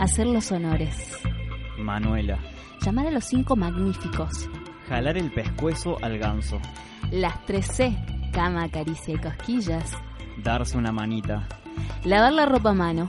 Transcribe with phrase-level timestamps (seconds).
[0.00, 1.18] Hacer los honores.
[1.78, 2.38] Manuela.
[2.80, 4.48] Llamar a los cinco magníficos.
[4.88, 6.58] Jalar el pescuezo al ganso.
[7.12, 7.96] Las tres C.
[8.32, 9.92] Cama, caricia y cosquillas.
[10.42, 11.46] Darse una manita.
[12.04, 13.08] Lavar la ropa a mano.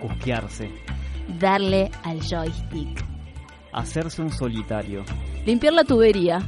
[0.00, 0.70] Cusquearse.
[1.38, 3.04] Darle al joystick.
[3.72, 5.04] Hacerse un solitario.
[5.46, 6.40] Limpiar la tubería.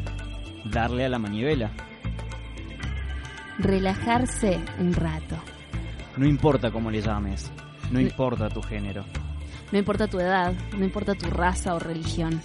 [0.65, 1.70] Darle a la manivela.
[3.59, 5.37] Relajarse un rato.
[6.17, 7.50] No importa cómo le llames.
[7.91, 9.05] No importa tu género.
[9.73, 12.41] No importa tu edad, no importa tu raza o religión.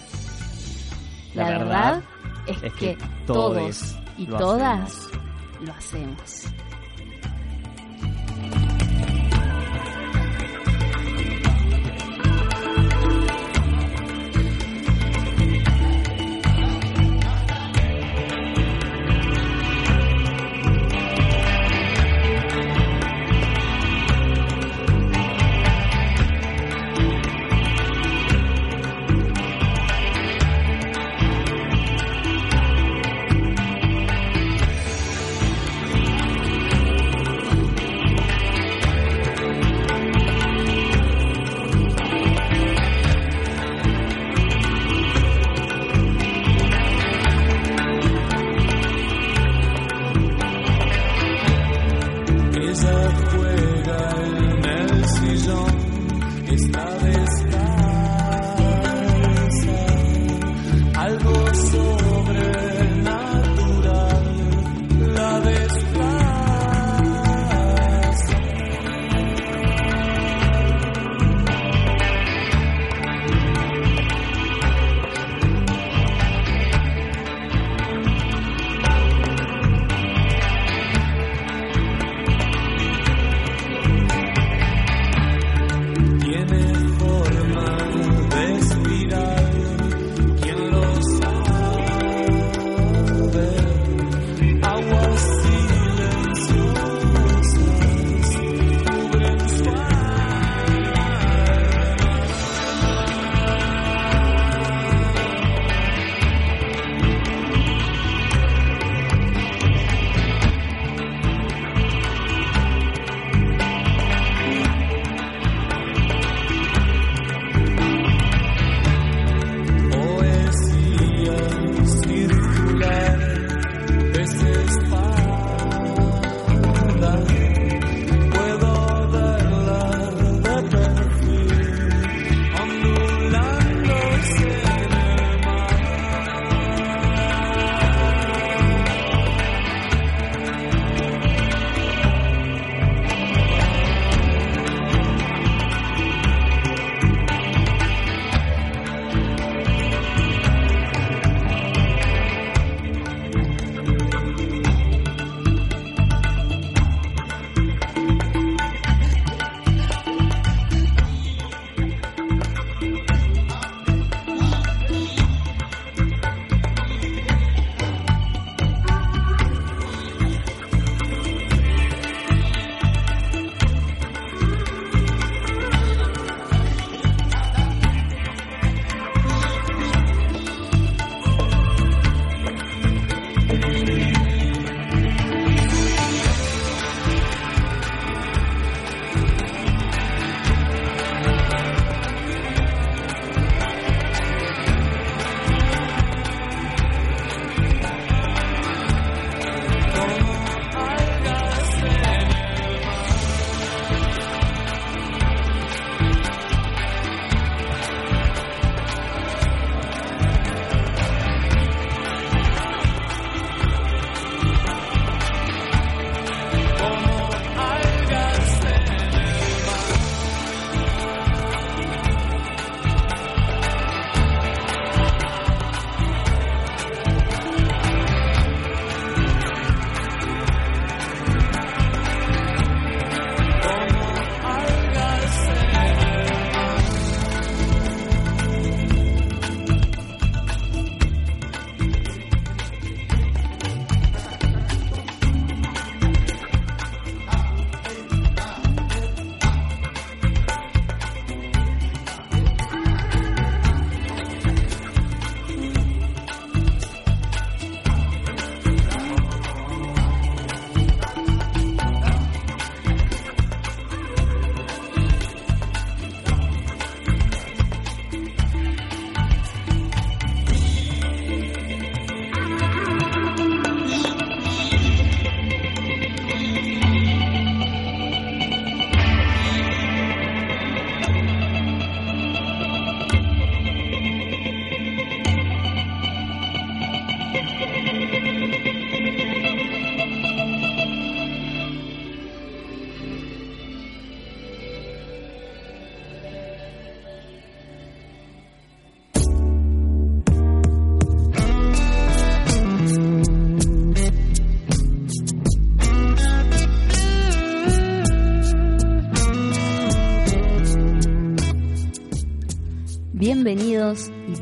[1.34, 2.02] La, La verdad, verdad
[2.46, 5.08] es, es que, que todos y todas
[5.60, 6.44] lo hacemos.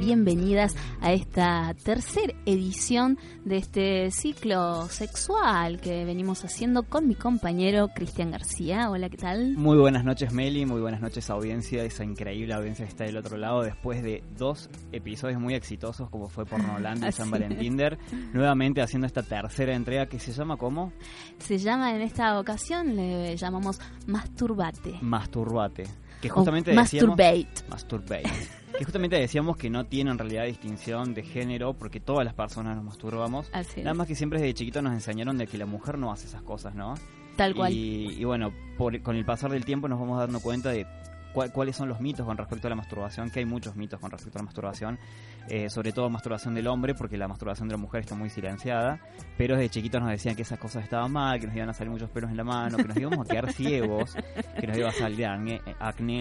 [0.08, 7.88] Bienvenidas a esta tercera edición de este ciclo sexual que venimos haciendo con mi compañero
[7.88, 8.88] Cristian García.
[8.88, 9.52] Hola, ¿qué tal?
[9.58, 13.36] Muy buenas noches Meli, muy buenas noches audiencia, esa increíble audiencia que está del otro
[13.36, 17.76] lado después de dos episodios muy exitosos como fue Pornolandia y San Valentín.
[18.32, 20.90] Nuevamente haciendo esta tercera entrega que se llama ¿cómo?
[21.38, 25.00] Se llama en esta ocasión, le llamamos Masturbate.
[25.02, 25.84] Masturbate.
[26.20, 27.46] Que justamente o masturbate.
[27.68, 28.30] Masturbate.
[28.78, 32.76] Que justamente decíamos que no tiene en realidad distinción de género porque todas las personas
[32.76, 33.50] nos masturbamos.
[33.52, 36.26] Así Nada más que siempre desde chiquito nos enseñaron de que la mujer no hace
[36.26, 36.94] esas cosas, ¿no?
[37.36, 37.72] Tal cual.
[37.72, 40.86] Y, bueno, con el pasar del tiempo nos vamos dando cuenta de
[41.32, 44.38] cuáles son los mitos con respecto a la masturbación, que hay muchos mitos con respecto
[44.38, 44.98] a la masturbación,
[45.48, 49.00] eh, sobre todo masturbación del hombre, porque la masturbación de la mujer está muy silenciada,
[49.36, 51.90] pero desde chiquitos nos decían que esas cosas estaban mal, que nos iban a salir
[51.90, 54.14] muchos pelos en la mano, que nos íbamos a quedar ciegos,
[54.60, 55.60] que nos iba a salir acné,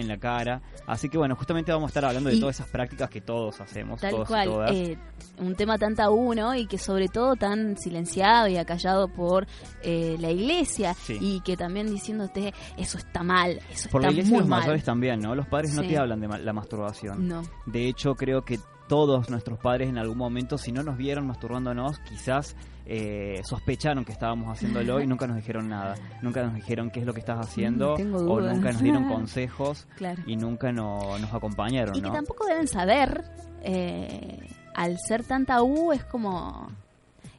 [0.00, 0.62] en la cara.
[0.86, 4.00] Así que bueno, justamente vamos a estar hablando de todas esas prácticas que todos hacemos,
[4.00, 4.70] tal todos cual, y todas.
[4.72, 4.98] Eh,
[5.38, 6.54] un tema tan tabú, ¿no?
[6.54, 9.46] Y que sobre todo tan silenciado y acallado por
[9.82, 14.30] eh, la iglesia y que también diciéndote eso está mal, eso por está la iglesia
[14.30, 14.60] muy los mal.
[14.60, 15.34] mayores también, ¿no?
[15.34, 17.28] Los padres no te hablan de la masturbación.
[17.28, 17.42] No.
[17.66, 18.58] De hecho, creo que
[18.88, 22.56] todos nuestros padres en algún momento, si no nos vieron masturbándonos, quizás
[22.86, 25.94] eh, sospecharon que estábamos haciéndolo y nunca nos dijeron nada.
[26.22, 29.86] Nunca nos dijeron qué es lo que estás haciendo mm, o nunca nos dieron consejos
[29.96, 30.22] claro.
[30.26, 31.94] y nunca no, nos acompañaron.
[31.94, 33.24] Y que tampoco deben saber,
[33.62, 36.68] eh, al ser tan tabú, es como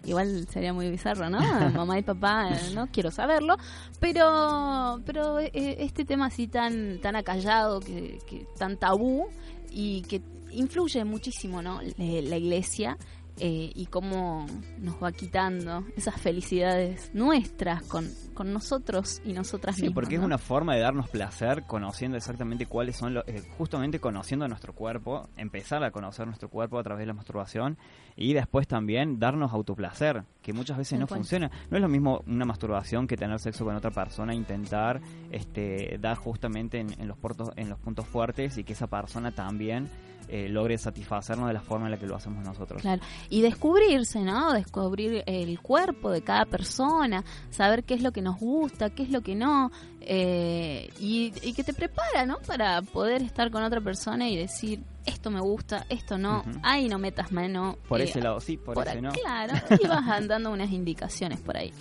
[0.06, 1.40] igual sería muy bizarro, ¿no?
[1.74, 3.57] Mamá y papá, no quiero saberlo,
[4.00, 9.28] pero pero eh, este tema así tan tan acallado, que, que tan tabú
[9.72, 11.81] y que influye muchísimo, ¿no?
[11.98, 12.98] La iglesia
[13.42, 14.46] eh, y cómo
[14.80, 19.96] nos va quitando esas felicidades nuestras con, con nosotros y nosotras sí, mismas.
[19.96, 24.46] porque es una forma de darnos placer conociendo exactamente cuáles son, los, eh, justamente conociendo
[24.50, 27.77] nuestro cuerpo, empezar a conocer nuestro cuerpo a través de la masturbación
[28.18, 31.50] y después también darnos autoplacer, que muchas veces no funciona.
[31.70, 35.00] No es lo mismo una masturbación que tener sexo con otra persona, intentar
[35.32, 39.32] este, dar justamente en, en los, portos, en los puntos fuertes y que esa persona
[39.32, 39.89] también
[40.29, 42.81] eh, logre satisfacernos de la forma en la que lo hacemos nosotros.
[42.81, 44.53] Claro, y descubrirse, ¿no?
[44.53, 49.09] Descubrir el cuerpo de cada persona, saber qué es lo que nos gusta, qué es
[49.09, 49.71] lo que no,
[50.01, 52.38] eh, y, que te prepara, ¿no?
[52.45, 57.00] Para poder estar con otra persona y decir, esto me gusta, esto no, ahí no
[57.00, 57.77] metas mano.
[57.88, 59.12] Por ese lado sí, por, ese no.
[59.12, 61.74] Claro, y vas dando unas indicaciones por ahí.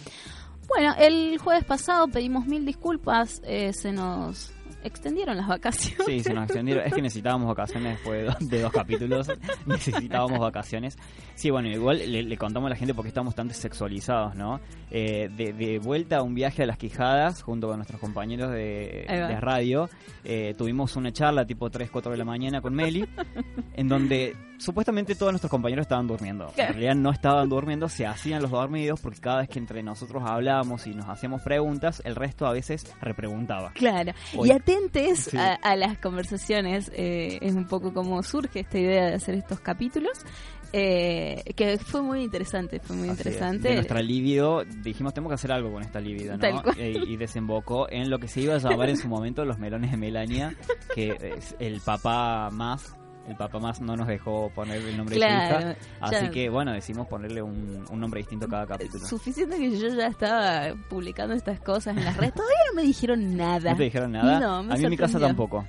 [0.69, 4.53] Bueno, el jueves pasado pedimos mil disculpas, eh, se nos
[4.83, 6.07] extendieron las vacaciones.
[6.07, 6.87] Sí, se nos extendieron.
[6.87, 9.29] Es que necesitábamos vacaciones después de dos, capítulos.
[9.67, 10.97] necesitábamos vacaciones.
[11.35, 14.61] Sí, bueno, igual le, contamos a la gente porque estamos tan sexualizados, ¿no?
[14.91, 19.05] Eh, de, vuelta a un viaje a las Quijadas, junto con nuestros compañeros de,
[19.41, 19.89] radio,
[20.25, 23.07] eh, tuvimos una charla tipo 3, 4 de la mañana con Meli,
[23.75, 26.53] en donde supuestamente todos nuestros compañeros estaban durmiendo.
[26.57, 30.23] En realidad no estaban durmiendo, se hacían los dormidos porque cada vez que entre nosotros
[30.27, 33.73] hablábamos y nos hacíamos preguntas, el resto a veces repreguntaba.
[33.73, 34.13] Claro.
[34.45, 39.35] y atentes a, las conversaciones, eh, es un poco como surge esta idea de hacer
[39.35, 40.19] estos capítulos.
[40.71, 43.71] Eh, que fue muy interesante, fue muy interesante.
[43.71, 46.63] De nuestra libido, dijimos, tenemos que hacer algo con esta libido, ¿no?
[46.77, 49.93] Eh, y desembocó en lo que se iba a llamar en su momento los melones
[49.93, 50.55] de Melania,
[50.95, 52.98] que es el papá más
[53.29, 55.77] el papá más no nos dejó poner el nombre de su hija.
[56.01, 59.07] Así que, bueno, decidimos ponerle un, nombre distinto a cada capítulo.
[59.07, 62.35] Suficiente que yo ya estaba publicando estas cosas en las redes.
[62.35, 63.73] Todavía no me dijeron nada.
[63.73, 64.59] ¿No te dijeron nada?
[64.59, 65.67] a mí en mi casa tampoco.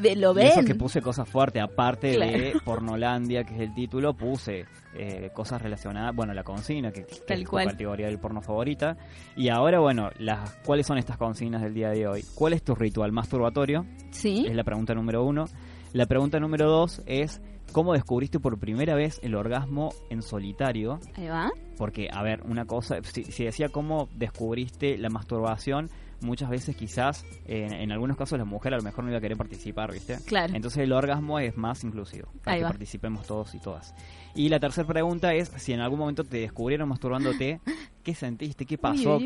[0.00, 0.46] De, ¿Lo ven?
[0.46, 5.60] eso que puse cosas fuertes, aparte de Pornolandia, que es el título, puse eh, cosas
[5.60, 8.96] relacionadas, bueno, la consigna, que, es la categoría del porno favorita.
[9.36, 12.24] Y ahora, bueno, las ¿cuáles son estas consignas del día de hoy?
[12.36, 13.84] ¿Cuál es tu ritual masturbatorio?
[14.10, 14.44] Sí.
[14.46, 15.46] Es la pregunta número uno.
[15.92, 17.40] La pregunta número dos es,
[17.72, 21.00] ¿cómo descubriste por primera vez el orgasmo en solitario?
[21.16, 21.50] Ahí va.
[21.76, 27.90] Porque, a ver, una cosa, si, decía cómo descubriste la masturbación, muchas veces quizás, en,
[27.90, 30.18] algunos casos la mujer a lo mejor no iba a querer participar, ¿viste?
[30.26, 30.54] Claro.
[30.54, 33.92] Entonces el orgasmo es más inclusivo, para que participemos todos y todas.
[34.36, 37.60] Y la tercera pregunta es, si en algún momento te descubrieron masturbándote,
[38.04, 38.64] ¿qué sentiste?
[38.64, 39.18] ¿Qué pasó?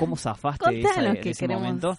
[0.00, 1.96] ¿Cómo zafaste de, ese momento?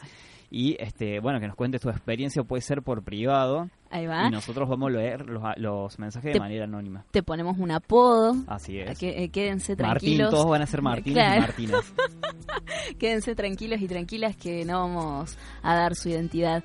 [0.53, 3.69] Y este bueno que nos cuentes tu experiencia puede ser por privado.
[3.89, 4.27] Ahí va.
[4.27, 7.05] y nosotros vamos a leer los, mensajes de manera anónima.
[7.11, 8.35] te ponemos un apodo.
[8.47, 8.97] Así es.
[8.97, 10.19] Que, eh, quédense tranquilos.
[10.19, 11.93] Martín todos van a ser Martín y Martínez.
[12.99, 16.63] Quédense tranquilos y tranquilas que no vamos a dar su identidad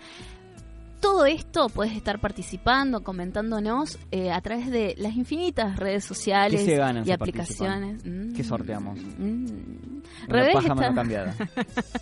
[1.01, 6.67] todo esto puedes estar participando, comentándonos eh, a través de las infinitas redes sociales
[7.05, 8.03] y aplicaciones.
[8.35, 8.99] ¿Qué sorteamos?
[9.19, 10.03] Mm.
[10.29, 11.35] Una paja cambiada.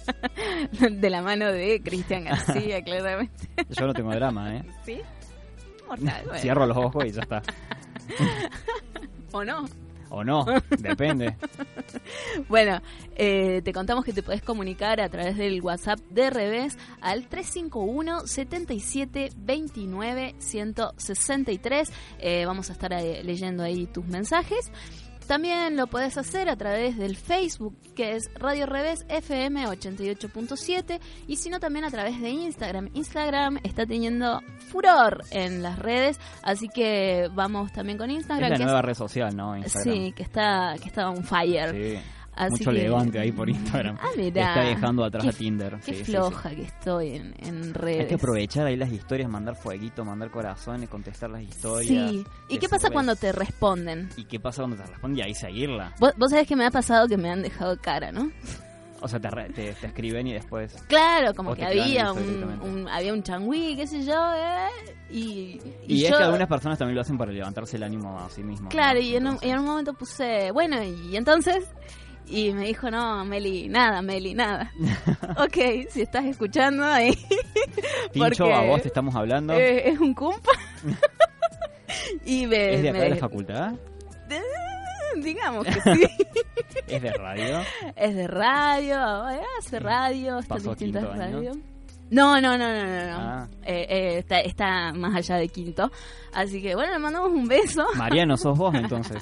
[0.91, 3.49] de la mano de Cristian García, claramente.
[3.71, 4.65] Yo no tengo drama, ¿eh?
[4.85, 5.00] ¿Sí?
[5.87, 6.12] Bueno.
[6.37, 7.43] Cierro los ojos y ya está.
[9.33, 9.67] ¿O no?
[10.11, 10.45] O no,
[10.79, 11.37] depende.
[12.49, 12.81] Bueno,
[13.17, 18.27] eh, te contamos que te podés comunicar a través del WhatsApp de revés al 351
[18.27, 21.93] 77 29 163.
[22.19, 24.71] Eh, vamos a estar eh, leyendo ahí tus mensajes.
[25.26, 31.37] También lo puedes hacer a través del Facebook, que es Radio Revés FM 88.7, y
[31.37, 32.90] si no, también a través de Instagram.
[32.95, 34.40] Instagram está teniendo
[34.71, 38.50] furor en las redes, así que vamos también con Es Instagram.
[38.50, 39.56] la que nueva red social, ¿no?
[39.56, 39.95] Instagram.
[39.95, 41.73] Sí, que está, que está on fire.
[41.73, 41.99] Sí.
[42.37, 43.97] Así Mucho que- levante ahí por Instagram.
[44.00, 44.49] Ah, mirá.
[44.50, 45.76] Está dejando atrás Qué- a Tinder.
[45.76, 46.12] Qué sí, sí, sí.
[46.12, 48.00] floja que estoy en, en redes.
[48.02, 52.11] Hay que aprovechar ahí las historias, mandar fueguito, mandar corazones, contestar las historias.
[52.11, 52.25] Sí.
[52.50, 54.11] ¿Y qué pasa cuando te responden?
[54.19, 55.21] ¿Y qué pasa cuando te responde?
[55.21, 55.95] Y ahí seguirla.
[55.99, 58.31] Vos, vos sabés que me ha pasado que me han dejado cara, ¿no?
[59.00, 60.75] O sea, te, te, te escriben y después...
[60.88, 64.69] Claro, como que había un, un- había un changüí, qué sé yo, ¿eh?
[65.11, 68.28] Y, Y, es yo- que algunas personas también lo hacen para levantarse el ánimo a
[68.31, 68.71] sí mismos.
[68.71, 69.05] Claro, ¿no?
[69.07, 71.64] y en un, en un momento puse, bueno, y entonces...
[72.28, 74.73] Y me dijo, no, Meli, nada, Meli, nada.
[75.38, 77.16] ok, si estás escuchando ahí,
[78.18, 79.54] porque- a vos te estamos hablando.
[79.54, 80.52] eh, es un cumpa.
[82.25, 82.75] y me...
[82.75, 83.73] ¿Es de acá me- de la facultad?
[85.23, 86.06] digamos que sí.
[86.88, 87.62] ¿Es de radio?
[87.97, 88.99] Es de radio,
[89.59, 90.62] hace radio, está en
[92.09, 93.06] no, no, no, no.
[93.11, 93.16] no.
[93.18, 93.49] Ah.
[93.64, 95.90] Eh, eh, está, está más allá de quinto.
[96.33, 97.85] Así que bueno, le mandamos un beso.
[97.97, 99.21] Mariano, sos vos entonces.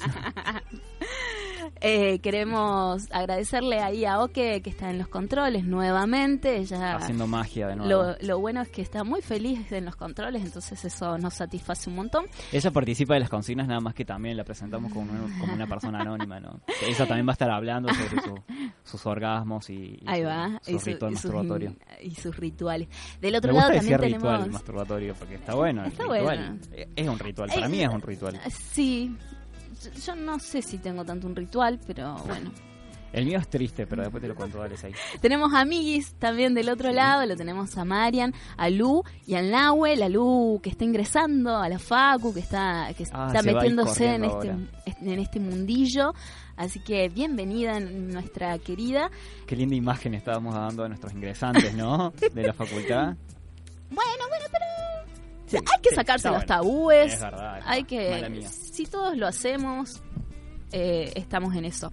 [1.81, 6.57] Eh, queremos agradecerle ahí a Oke que está en los controles nuevamente.
[6.57, 7.91] Ella Haciendo magia de nuevo.
[8.03, 11.89] lo, lo bueno es que está muy feliz en los controles, entonces eso nos satisface
[11.89, 12.25] un montón.
[12.51, 15.67] Ella participa de las consignas, nada más que también la presentamos como una, como una
[15.67, 16.61] persona anónima, ¿no?
[16.87, 18.41] Ella también va a estar hablando sobre su-
[18.83, 20.59] sus orgasmos y, y Ahí va.
[20.63, 21.75] su y, su- ritual y sus, masturbatorio.
[22.01, 22.87] y sus rituales.
[23.19, 24.53] Del otro Me gusta lado también decir ritual tenemos...
[24.53, 25.81] masturbatorio porque está bueno.
[25.83, 26.23] el Está ritual.
[26.23, 26.57] bueno.
[26.95, 28.39] Es un ritual, para Eh, mí es un ritual.
[28.49, 29.15] Sí.
[30.05, 32.51] Yo- no sé si tengo tanto un ritual, pero bueno.
[33.13, 34.91] El mío es triste, pero después te lo cuento, dale, ahí.
[35.21, 36.95] Tenemos a Miguis también del otro Sí.
[36.95, 41.55] lado, lo tenemos a Marian, a Lu y al Nahue, la Lu que está ingresando
[41.55, 44.49] a la Facu, que está, que Ah, está metiéndose en este,
[45.01, 46.13] en este mundillo.
[46.57, 49.09] Así que bienvenida nuestra querida.
[49.47, 52.11] Qué linda imagen estábamos dando a nuestros ingresantes, ¿no?
[52.33, 53.15] De la facultad.
[53.87, 54.65] Bueno, bueno, pero
[55.53, 57.13] Hay que sacarse los tabúes.
[57.13, 57.59] Es verdad.
[57.65, 60.01] hay que, si todos lo hacemos,
[60.71, 61.91] eh, estamos en eso.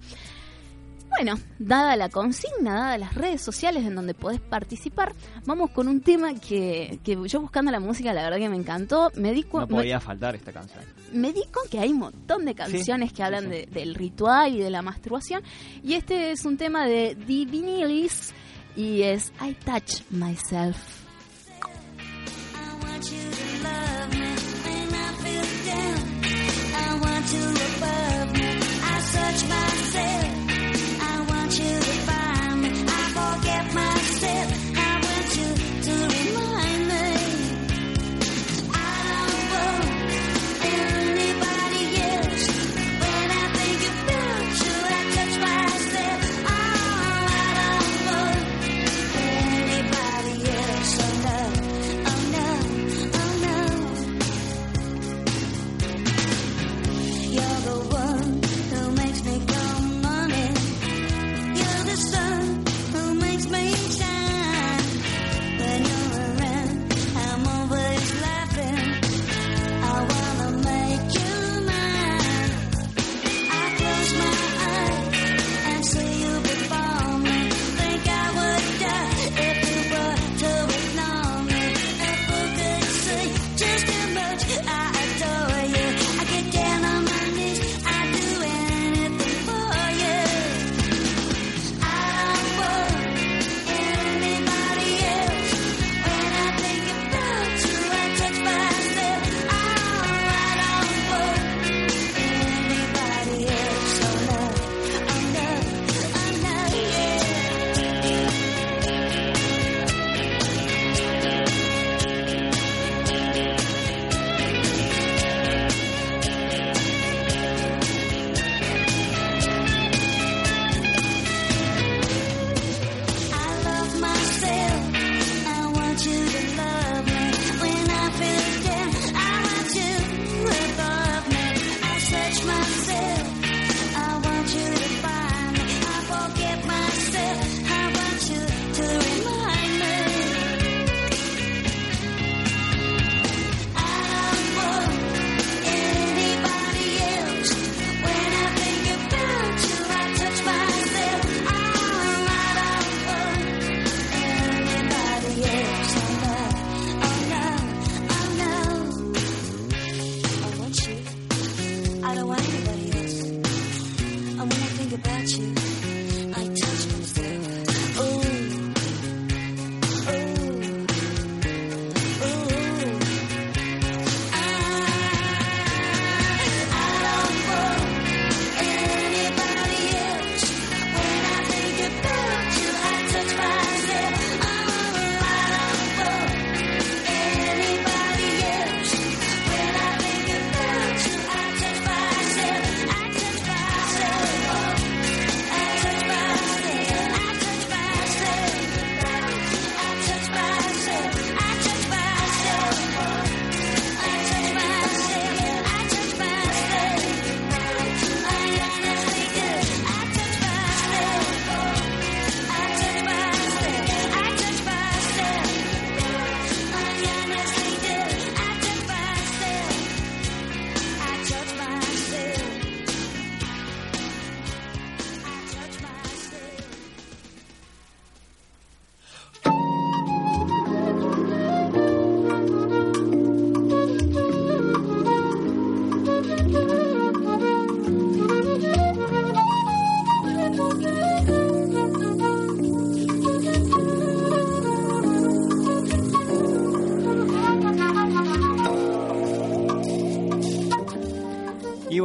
[1.11, 5.13] Bueno, dada la consigna, dada las redes sociales en donde podés participar,
[5.45, 9.11] vamos con un tema que, que yo buscando la música, la verdad que me encantó.
[9.17, 10.83] Me di, No podía faltar esta canción.
[11.13, 13.67] me, me di con que hay un montón de canciones Sí, que hablan sí, de-
[13.67, 15.43] del ritual y de la masturbación.
[15.83, 18.33] Y este es un tema de Divinilis
[18.75, 20.79] y es I Touch Myself.
[22.93, 24.31] I want you to love me
[24.65, 26.01] when I feel down.
[26.77, 28.49] I want to look up me.
[28.85, 30.29] I search myself.
[31.01, 32.69] I want you to find me.
[32.69, 34.02] I forget myself.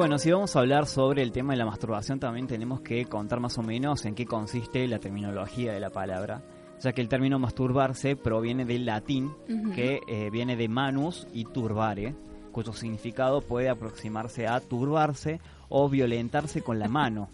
[0.08, 3.42] Bueno, si vamos a hablar sobre el tema de la masturbación, también tenemos que contar
[3.42, 6.42] más o menos en qué consiste la terminología de la palabra,
[6.80, 9.34] ya que el término masturbarse proviene del latín,
[9.76, 12.16] que eh, viene de manus y turbare,
[12.54, 17.28] cuyo significado puede aproximarse a turbarse o violentarse con la mano.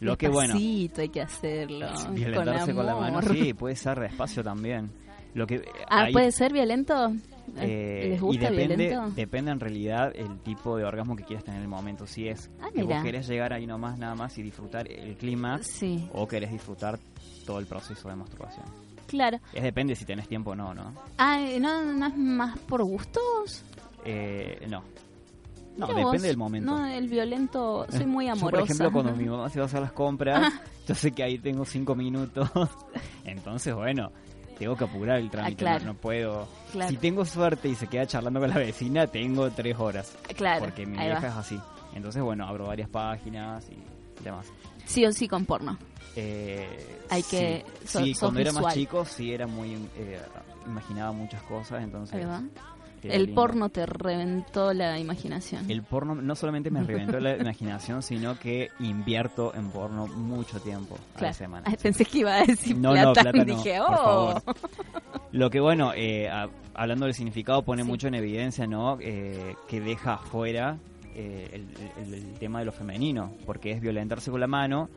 [0.00, 1.88] Lo que bueno, hay que hacerlo.
[2.12, 4.90] violentarse con, la mano, sí, puede ser despacio también.
[5.34, 7.12] Lo que Ah, ahí- ¿puede ser violento?
[7.58, 9.14] eh, ¿Les y gusta depende, violento?
[9.14, 12.06] depende en realidad el tipo de orgasmo que quieras tener en el momento.
[12.06, 15.60] Si es Ah, que vos querés llegar ahí nomás nada más y disfrutar el clima
[15.62, 16.98] Sí, o querés disfrutar
[17.46, 18.64] todo el proceso de masturbación.
[19.06, 19.38] claro.
[19.52, 20.94] Es depende si tenés tiempo o no, ¿no?
[21.18, 23.62] Ah, ¿no, ¿no es más por gustos?
[24.04, 24.82] Eh, no.
[25.76, 26.22] No, depende vos.
[26.22, 26.70] del momento.
[26.70, 28.50] No, el violento, soy muy Yo, amorosa.
[28.50, 30.52] por ejemplo, cuando mi mamá se va a hacer las compras,
[30.88, 32.48] yo sé que ahí tengo cinco minutos.
[33.24, 34.12] Entonces, bueno,
[34.58, 35.54] tengo que apurar el trámite.
[35.54, 35.84] Ah, claro.
[35.86, 36.48] no, no puedo.
[36.72, 36.90] Claro.
[36.90, 40.16] Si tengo suerte y se queda charlando con la vecina, tengo tres horas.
[40.36, 41.28] Claro, Porque mi ahí vieja va.
[41.28, 41.60] es así.
[41.94, 44.46] Entonces, bueno, abro varias páginas y demás.
[44.84, 45.78] Sí o sí con porno.
[46.16, 47.30] Eh, Hay sí.
[47.36, 49.74] que- so- Sí, cuando era más chico, sí era muy.
[49.96, 50.20] eh,
[50.66, 52.14] imaginaba muchas cosas, entonces.
[52.16, 52.42] Ahí va.
[53.12, 53.34] El lindo.
[53.40, 55.70] porno te reventó la imaginación.
[55.70, 60.94] El porno no solamente me reventó la imaginación, sino que invierto en porno mucho tiempo
[60.96, 61.34] a la Claro.
[61.34, 61.64] semana.
[61.66, 63.06] Ay, pensé que iba a decir No, plata.
[63.06, 63.96] no, plata no, Dije, por oh.
[64.40, 64.42] favor.
[65.32, 67.88] Lo que bueno, eh, a- hablando del significado, pone Sí.
[67.88, 68.98] mucho en evidencia, ¿no?
[69.00, 70.78] Eh, que deja afuera
[71.16, 74.88] eh, el, el- el tema de lo femenino, porque es violentarse con la mano.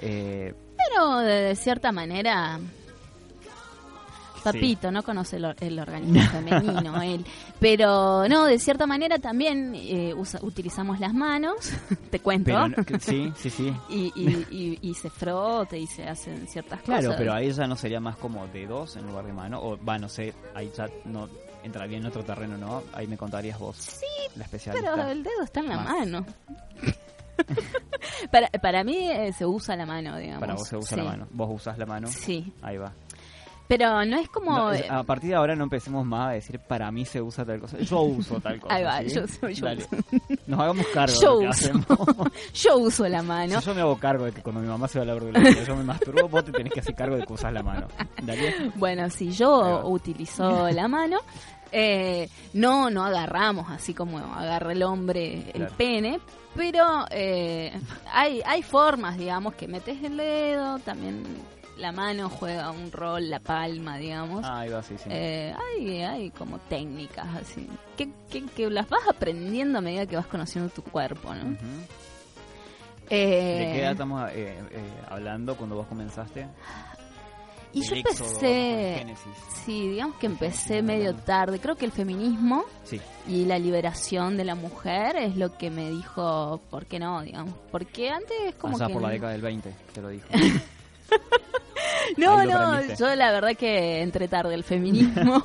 [0.00, 2.58] eh, Pero de cierta manera,
[4.52, 7.24] Papito no conoce el, or- el organismo femenino, él.
[7.58, 11.72] Pero no, de cierta manera también eh, usa- utilizamos las manos,
[12.10, 13.72] te cuento, pero no- que- sí, sí, sí.
[13.88, 17.16] y, y, y, y se frota y se hacen ciertas Claro, cosas.
[17.18, 19.60] pero ahí ya no sería más como de dos en lugar de mano.
[19.60, 21.28] O, va, no sé, ahí ya no
[21.62, 22.82] entraría en otro terreno, ¿no?
[22.92, 23.76] Ahí me contarías vos.
[23.76, 24.06] Sí,
[24.36, 24.92] la especialista.
[24.94, 25.98] Pero el dedo está en la Más.
[25.98, 26.26] mano.
[28.30, 30.40] para, para mí eh, se usa la mano, digamos.
[30.40, 31.02] Para vos se usa Sí.
[31.02, 31.26] la mano.
[31.30, 32.06] Vos usás la mano.
[32.08, 32.92] Sí, Ahí va.
[33.68, 34.56] Pero no es como...
[34.56, 37.44] No, es- a partir de ahora no empecemos más a decir para mí se usa
[37.44, 37.78] tal cosa.
[37.78, 38.74] Yo uso tal cosa.
[38.74, 39.08] Ahí va, ¿sí?
[39.14, 39.84] yo- yo Dale.
[39.84, 39.96] uso.
[40.46, 41.70] Nos hagamos cargo Yo de lo que uso.
[41.84, 42.32] hacemos.
[42.54, 43.60] yo uso la mano.
[43.60, 45.64] Si yo me hago cargo de que cuando mi mamá se va a lo que
[45.66, 47.88] yo me masturbo, vos te tenés que hacer cargo de que usás la mano.
[48.22, 48.70] Dale.
[48.76, 51.18] Bueno, si yo utilizo la mano,
[51.72, 55.74] eh, no, no agarramos así como agarra el hombre el Claro.
[55.76, 56.20] pene,
[56.54, 57.72] pero eh,
[58.12, 61.22] hay, hay formas, digamos, que metes el dedo, también
[61.76, 64.44] la mano juega un rol, la palma, digamos.
[64.44, 65.08] Ah, ahí va, sí, sí.
[65.10, 70.16] Eh, hay, hay como técnicas así, que, que, que las vas aprendiendo a medida que
[70.16, 71.56] vas conociendo tu cuerpo, ¿no?
[73.08, 76.48] Eh, ¿De qué edad estamos eh, eh, hablando cuando vos comenzaste?
[77.72, 79.04] y yo empecé,
[79.64, 81.58] sí, digamos que empecé medio tarde.
[81.60, 82.98] Creo que el feminismo Sí.
[83.28, 87.20] y la liberación de la mujer es lo que me dijo, ¿por qué no?
[87.20, 90.26] Digamos, porque antes como Allá que por la década del 20, te lo dijo.
[92.16, 95.44] No, no, yo la verdad que entré tarde el feminismo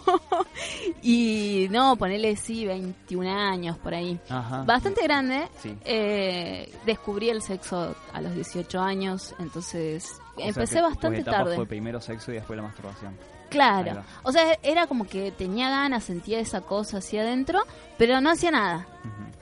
[1.01, 4.19] y no, ponele sí 21 años por ahí.
[4.29, 4.63] Ajá.
[4.63, 5.47] Bastante grande.
[5.57, 5.75] Sí.
[5.83, 11.55] Eh, descubrí el sexo a los 18 años, entonces O empecé bastante tarde.
[11.55, 13.17] fue primero sexo y después la masturbación.
[13.49, 14.03] Claro.
[14.23, 17.59] O sea, era como que tenía ganas, sentía esa cosa hacia adentro,
[17.97, 18.87] pero no hacía nada.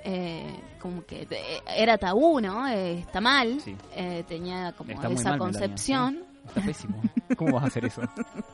[0.03, 1.27] Eh, como que
[1.75, 2.67] era tabú, ¿no?
[2.67, 3.59] Eh, está mal.
[3.61, 3.75] Sí.
[3.95, 6.99] Eh, tenía como Está esa mal, Melania, concepción Está pésimo.
[7.37, 8.01] ¿Cómo vas a hacer eso?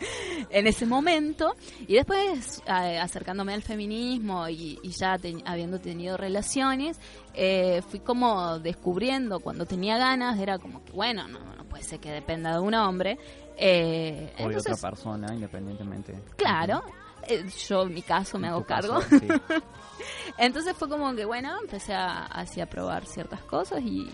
[0.50, 1.56] en ese momento.
[1.88, 7.00] Y después, eh, acercándome al feminismo y, y ya te- habiendo tenido relaciones,
[7.34, 12.00] eh, fui como descubriendo cuando tenía ganas, era como que, bueno, no, no puede ser
[12.02, 13.18] que dependa de un hombre.
[13.58, 16.20] O de entonces, otra persona, independientemente.
[16.36, 16.84] claro.
[17.28, 19.20] Eh, yo en mi caso me hago caso, cargo.
[19.20, 19.28] sí.
[20.38, 24.10] Entonces fue como que, bueno, empecé a, así a probar ciertas cosas y,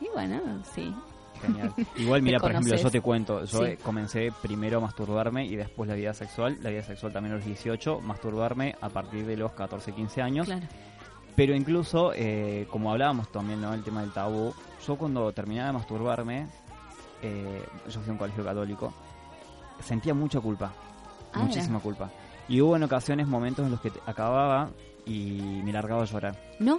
[0.00, 0.40] y bueno,
[0.74, 0.94] sí.
[1.42, 1.72] Genial.
[1.96, 3.64] Igual, mira, por ejemplo, yo te cuento, yo Sí.
[3.72, 7.36] eh, comencé primero a masturbarme y después la vida sexual, la vida sexual también a
[7.36, 10.46] los 18, masturbarme a partir de los 14, 15 años.
[10.46, 10.66] Claro.
[11.36, 13.72] Pero incluso, eh, como hablábamos también, ¿no?
[13.72, 14.52] El tema del tabú,
[14.84, 16.48] yo cuando terminaba de masturbarme,
[17.22, 18.92] eh, yo fui a un colegio católico,
[19.80, 20.72] sentía mucha culpa,
[21.32, 22.10] Ah, muchísima culpa.
[22.48, 24.70] Y hubo en ocasiones momentos en los que acababa
[25.06, 26.36] y me largaba a llorar.
[26.60, 26.78] No,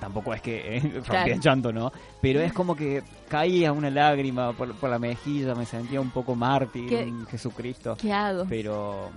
[0.00, 1.32] Tampoco es que eh, rompía Claro.
[1.32, 1.90] en llanto, ¿no?
[2.22, 6.36] Pero es como que caía una lágrima por, por la mejilla, me sentía un poco
[6.36, 7.12] mártir, ¿Qué?
[7.28, 7.96] Jesucristo.
[8.00, 8.44] ¿qué hago?
[8.48, 9.10] Pero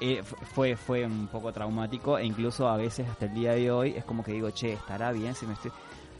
[0.00, 0.22] eh,
[0.54, 4.04] fue, fue un poco traumático e incluso a veces hasta el día de hoy es
[4.04, 5.72] como que digo, che, estará bien si me estoy...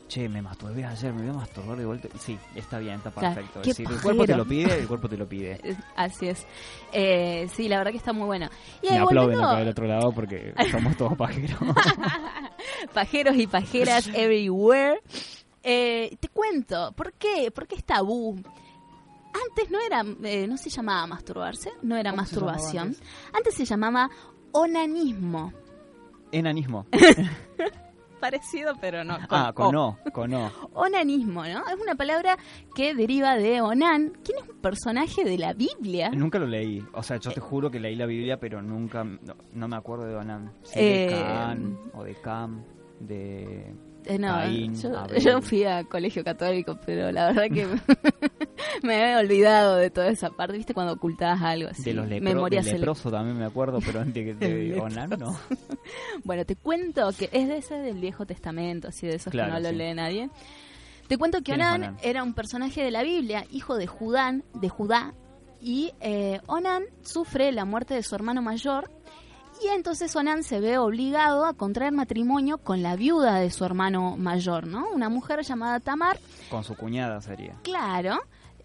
[0.08, 2.08] che, me masturbé ayer, me voy a masturbar de vuelta.
[2.18, 3.60] Sí, está bien, está perfecto.
[3.62, 5.60] qué Si el cuerpo te lo pide, el cuerpo te lo pide.
[5.96, 6.46] Así es.
[6.92, 8.48] Eh, sí, la verdad que está muy bueno.
[8.82, 11.58] Y Me aplauden acá del otro lado porque somos todos pajeros.
[12.94, 15.00] pajeros y pajeras everywhere.
[15.62, 17.50] Eh, te cuento, ¿por qué?
[17.50, 18.36] ¿Por qué es tabú?
[19.50, 22.88] Antes no era, eh, no se llamaba masturbarse, no era ¿Cómo se llamaba masturbación.
[22.88, 23.02] antes?
[23.32, 24.10] Antes se llamaba
[24.52, 25.52] onanismo.
[26.32, 26.86] Enanismo.
[28.20, 29.18] Parecido, pero no.
[29.30, 30.50] ah, con no, con no.
[30.74, 31.66] Onanismo, ¿no?
[31.68, 32.36] Es una palabra
[32.74, 36.10] que deriva de Onan, quien es un personaje de la Biblia.
[36.10, 36.84] Nunca lo leí.
[36.92, 40.06] O sea, yo te juro que leí la Biblia, pero nunca, no, no me acuerdo
[40.06, 40.52] de Onan.
[40.62, 42.62] Sí, Eh, de Can o de Cam,
[43.00, 43.74] de...
[44.08, 47.66] Eh, no, Caín, yo, yo fui a colegio católico, pero la verdad que
[48.82, 50.56] me había olvidado de toda esa parte.
[50.56, 51.82] ¿Viste cuando ocultabas algo así?
[51.84, 55.38] De los lepro- Memoria del leproso también me acuerdo, pero de, de El Onan no.
[56.24, 59.54] Bueno, te cuento que es de ese del Viejo Testamento, así de esos Claro, que
[59.54, 59.74] no lo sí.
[59.76, 60.30] lee nadie.
[61.06, 61.96] Te cuento que ¿Quién es Onan Onan?
[62.02, 65.14] era un personaje de la Biblia, hijo de Judán, de Judá,
[65.60, 68.90] y eh, Onan sufre la muerte de su hermano mayor.
[69.62, 74.16] Y entonces Onan se ve obligado a contraer matrimonio con la viuda de su hermano
[74.16, 74.88] mayor, ¿no?
[74.90, 76.18] Una mujer llamada Tamar,
[76.50, 77.56] Con su cuñada sería.
[77.62, 78.20] Claro,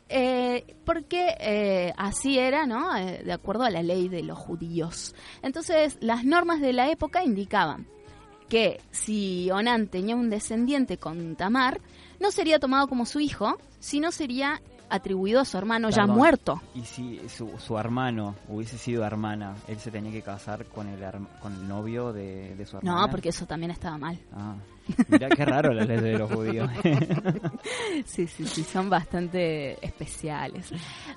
[0.10, 2.96] eh, porque eh, así era, ¿no?
[2.96, 5.16] Eh, de acuerdo a la ley de los judíos.
[5.42, 7.88] Entonces, las normas de la época indicaban
[8.48, 11.82] que si Onan tenía un descendiente con Tamar,
[12.20, 14.62] no sería tomado como su hijo, sino sería
[14.96, 16.62] atribuido a su hermano ya muerto.
[16.76, 21.00] Y si su, su hermano hubiese sido hermana, él se tenía que casar con el,
[21.42, 23.02] con el novio de, de su hermana.
[23.02, 24.20] No, porque eso también estaba mal.
[24.34, 24.56] Ah,
[25.08, 26.70] mira qué raro la ley de los judíos.
[28.06, 30.72] Sí, sí, sí, son bastante especiales.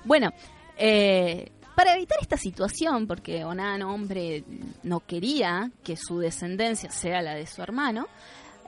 [0.05, 0.29] Bueno,
[0.77, 4.43] eh, para evitar esta situación, porque Onan, hombre,
[4.83, 8.07] no quería que su descendencia sea la de su hermano,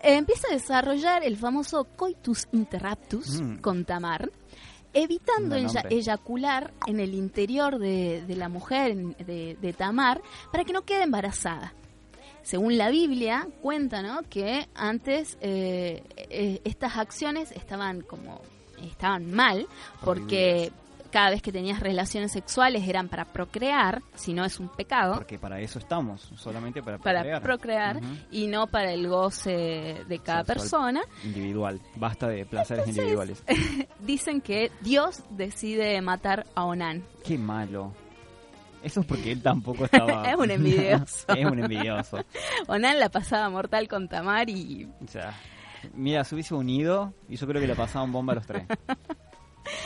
[0.04, 3.58] eh, empieza a desarrollar el famoso coitus interruptus Mm.
[3.58, 4.30] con Tamar,
[4.93, 10.21] evitando ella- eyacular en el interior de, de la mujer, de, de Tamar,
[10.52, 11.73] para que no quede embarazada.
[12.41, 14.21] Según la Biblia, cuenta ¿no?
[14.30, 18.41] que antes eh, eh, estas acciones estaban como
[18.82, 19.67] estaban mal,
[20.04, 20.71] porque
[21.10, 25.38] cada vez que tenías relaciones sexuales eran para procrear, si no es un pecado, Porque
[25.39, 27.41] para eso estamos, solamente para para procrear.
[27.41, 28.06] procrear Ujú.
[28.32, 30.45] y no para el goce de cada Sexual.
[30.45, 31.02] persona.
[31.24, 31.80] Individual.
[31.95, 33.43] Basta de placeres individuales.
[34.00, 37.04] Dicen que Dios decide matar a Onan.
[37.24, 37.93] Qué malo.
[38.82, 40.24] Eso es porque él tampoco estaba...
[40.32, 41.26] Es un envidioso.
[41.36, 42.17] es un envidioso.
[42.67, 45.34] Onan la pasaba mortal con Tamar y O sea,
[45.93, 48.63] mira, se hubiese unido y yo creo que le pasaban bomba a los tres.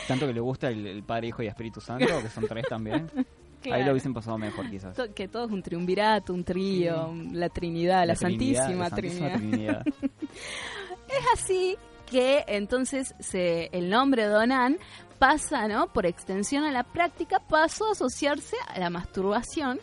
[0.08, 3.10] Tanto que le gusta el, el Padre, Hijo y Espíritu Santo, que son tres también.
[3.72, 4.96] Ahí lo hubiesen pasado mejor quizás.
[5.14, 9.82] que todo es un triunvirato, un trío, la Trinidad, la, Trinidad, Santísima, la Santísima Trinidad.
[9.82, 9.84] Trinidad.
[11.06, 11.76] Es así
[12.10, 14.78] que entonces se, el nombre de Onan
[15.18, 15.92] pasa, ¿no?
[15.92, 19.80] Por extensión a la práctica, pasó a asociarse a la masturbación,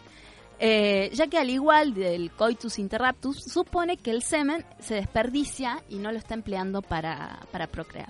[0.60, 5.98] eh, ya que al igual del coitus interruptus, supone que el semen se desperdicia y
[5.98, 8.10] no lo está empleando para, para procrear.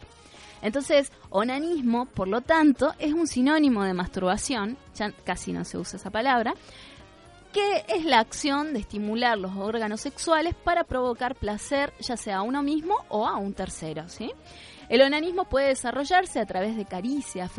[0.61, 5.97] Entonces, onanismo, por lo tanto, es un sinónimo de masturbación, ya casi no se usa
[5.97, 6.53] esa palabra,
[7.53, 12.41] que es la acción de estimular los órganos sexuales para provocar placer, ya sea a
[12.43, 14.31] uno mismo o a un tercero, ¿sí?
[14.87, 17.51] El onanismo puede desarrollarse a través de caricias,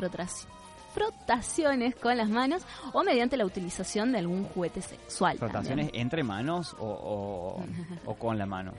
[0.95, 2.63] frotaciones con las manos
[2.93, 5.39] o mediante la utilización de algún juguete sexual.
[5.39, 6.03] ¿Frotaciones también.
[6.03, 7.65] entre manos o, o,
[8.11, 8.73] o con la mano?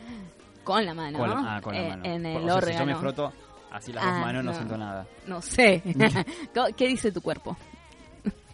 [0.64, 2.06] Con la mano, Con la- ah, con la Eh, mano.
[2.06, 2.86] en el o sea, si yo órgano.
[2.86, 3.34] me froto
[3.74, 4.52] así las Ah, dos manos, no.
[4.52, 4.58] no.
[4.58, 5.08] siento nada.
[5.28, 5.84] No sé.
[6.78, 7.58] ¿Qué dice tu cuerpo?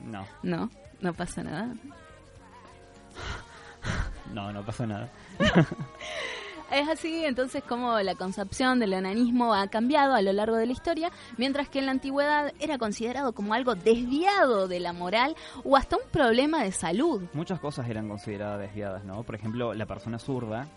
[0.03, 0.69] No, No,
[1.01, 1.73] no pasa nada.
[4.33, 5.09] no, no pasa nada.
[6.71, 10.71] Es así entonces como la concepción del onanismo ha cambiado a lo largo de la
[10.71, 15.75] historia, mientras que en la antigüedad era considerado como algo desviado de la moral o
[15.75, 17.23] hasta un problema de salud.
[17.33, 19.23] Muchas cosas eran consideradas desviadas, ¿no?
[19.23, 20.67] Por ejemplo, la persona zurda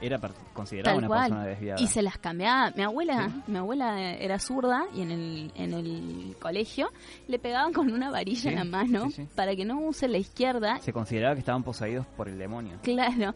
[0.00, 0.18] era
[0.52, 1.20] considerada una cual.
[1.22, 1.80] persona desviada.
[1.82, 2.70] Y se las cambiaba.
[2.76, 6.90] Mi abuela, mi abuela era zurda y en el, en el colegio
[7.28, 10.18] le pegaban con una varilla Sí, en la mano sí, para que no use la
[10.18, 10.78] izquierda.
[10.80, 12.78] Se consideraba que estaban poseídos por el demonio.
[12.82, 13.34] Claro.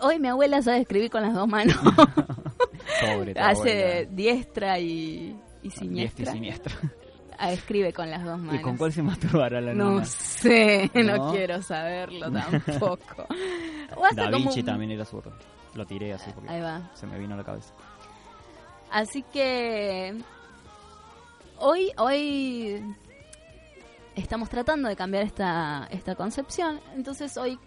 [0.00, 1.76] Hoy mi abuela sabe escribir con las dos manos.
[3.00, 6.32] Pobre Hace diestra y, y Diestra y siniestra.
[6.32, 6.74] siniestra.
[7.38, 8.60] Ah, escribe con las dos manos.
[8.60, 10.04] ¿Y con cuál se masturbará la No nona?
[10.04, 11.32] sé, no, ¿No?
[11.32, 13.26] quiero saberlo tampoco.
[13.96, 15.32] O Da Vinci también era zurdo.
[15.74, 16.90] Lo tiré así porque Ahí va.
[16.94, 17.72] se me vino a la cabeza.
[18.90, 20.16] Así que
[21.58, 22.80] hoy, hoy
[24.14, 26.80] estamos tratando de cambiar esta, esta concepción.
[26.94, 27.58] Entonces hoy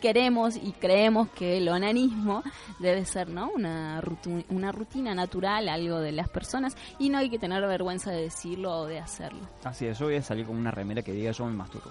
[0.00, 2.44] queremos y creemos que el onanismo
[2.78, 3.50] debe ser, ¿no?
[3.50, 8.12] Una, rutu- una rutina natural, algo de las personas, y no hay que tener vergüenza
[8.12, 9.40] de decirlo o de hacerlo.
[9.64, 11.90] Así es, yo voy a salir con una remera que diga yo me masturbo.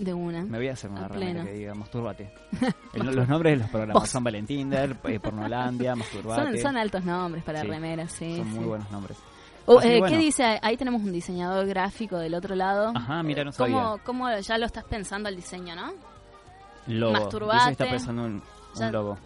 [0.00, 0.42] De una.
[0.44, 1.44] Me voy a hacer una A remera pleno.
[1.44, 2.32] que diga masturbate.
[2.94, 4.08] El- los nombres de los programas.
[4.08, 6.62] San Valentín, eh, Pornolandia, Son, Masturbate.
[6.62, 7.66] son altos nombres para Sí.
[7.66, 8.36] remeras, sí.
[8.38, 8.58] Son sí.
[8.58, 9.18] muy buenos nombres.
[9.66, 10.16] Oh, eh, bueno.
[10.16, 10.58] ¿Qué dice?
[10.62, 12.92] Ahí tenemos un diseñador gráfico del otro lado.
[12.96, 14.02] Ajá, mira, no ¿Cómo, sabía.
[14.04, 15.92] cómo ya lo estás pensando el diseño, no?
[16.86, 17.12] Logo.
[17.12, 17.58] Masturbate.
[17.58, 18.42] Dice está pensando en un,
[18.74, 19.18] Ya- un logo.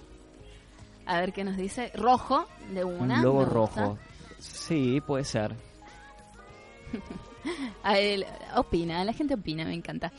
[1.06, 1.92] A ver qué nos dice.
[1.94, 3.18] Rojo, de una.
[3.18, 3.96] un logo rojo.
[4.40, 5.54] Sí, puede ser.
[7.82, 8.24] A él,
[8.56, 10.12] opina, la gente opina, me encanta.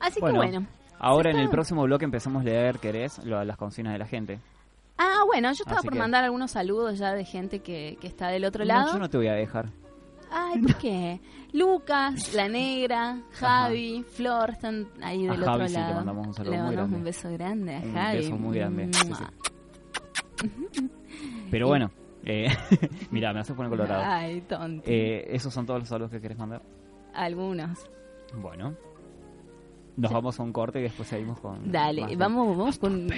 [0.00, 0.66] Así Bueno, que bueno.
[0.98, 3.18] Ahora en el próximo bloque empezamos a leer, ¿querés?
[3.24, 4.38] Lo- las consignas de la gente.
[4.98, 8.06] Ah, bueno, yo estaba Así por que- mandar algunos saludos ya de gente que, que
[8.06, 8.92] está del otro No, lado.
[8.92, 9.70] yo no te voy a dejar.
[10.30, 11.20] Ay, ¿por qué?
[11.52, 15.94] Lucas, La Negra, Javi, Flor están ahí A del Javi otro sí le lado.
[15.96, 16.96] mandamos un saludo Le muy mandamos grande.
[16.98, 18.16] un beso grande a Un Javi.
[18.18, 19.12] beso muy grande, sí.
[21.50, 21.90] Pero Y- bueno,
[22.24, 22.48] eh,
[23.10, 24.02] mira, me hace poner colorado.
[24.04, 24.84] Ay, tonto.
[24.86, 26.62] Eh, ¿Esos son todos los saludos que querés mandar?
[27.14, 27.78] Algunos.
[28.34, 28.74] Bueno.
[29.96, 31.70] Nos vamos a un corte y después seguimos con...
[31.70, 33.08] Dale, más de- vamos, vamos con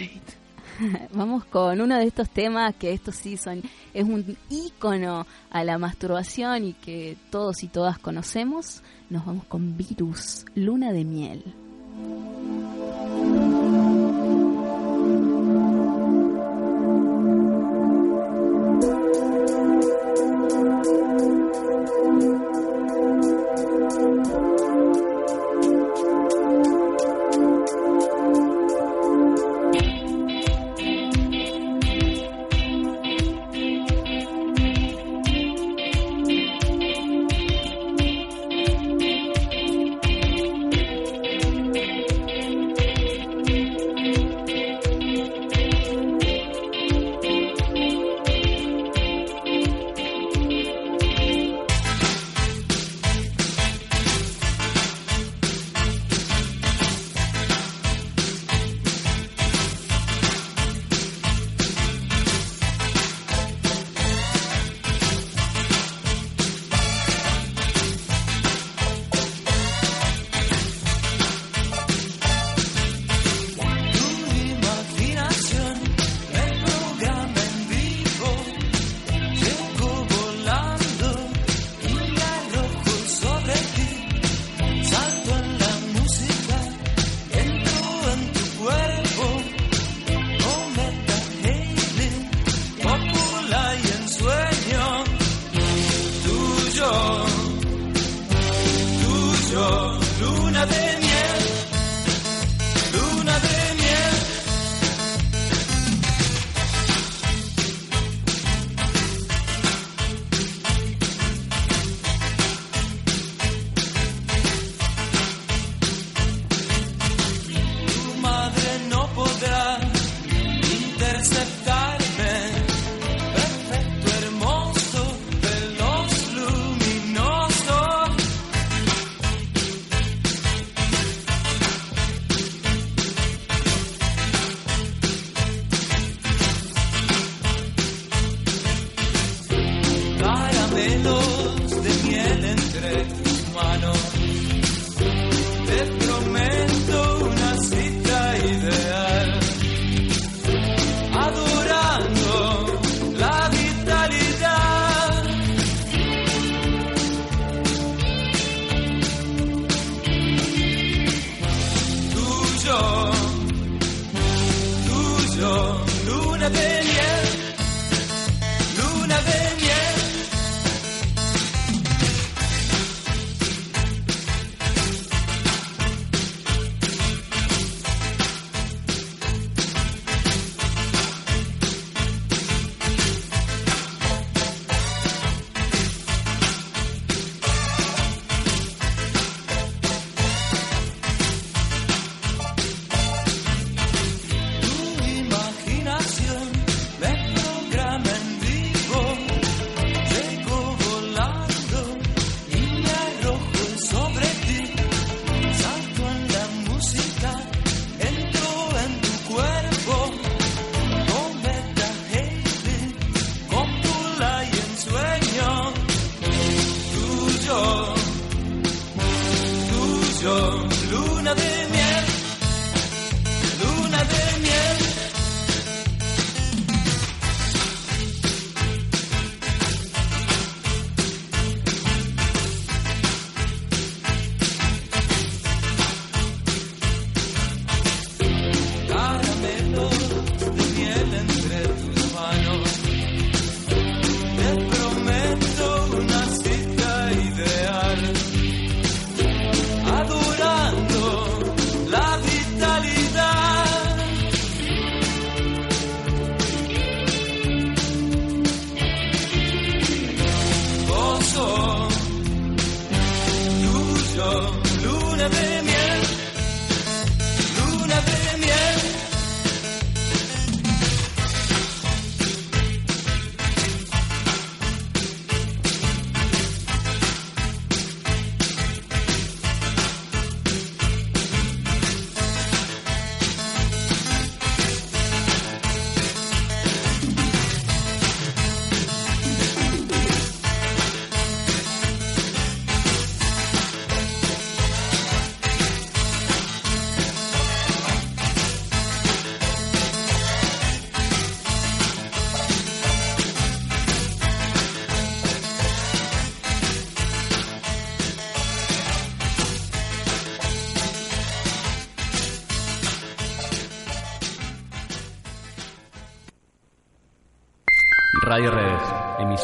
[1.12, 3.62] vamos con uno de estos temas que estos sí son
[3.92, 8.82] es un ícono a la masturbación y que todos y todas conocemos.
[9.08, 11.44] Nos vamos con Virus, Luna de miel.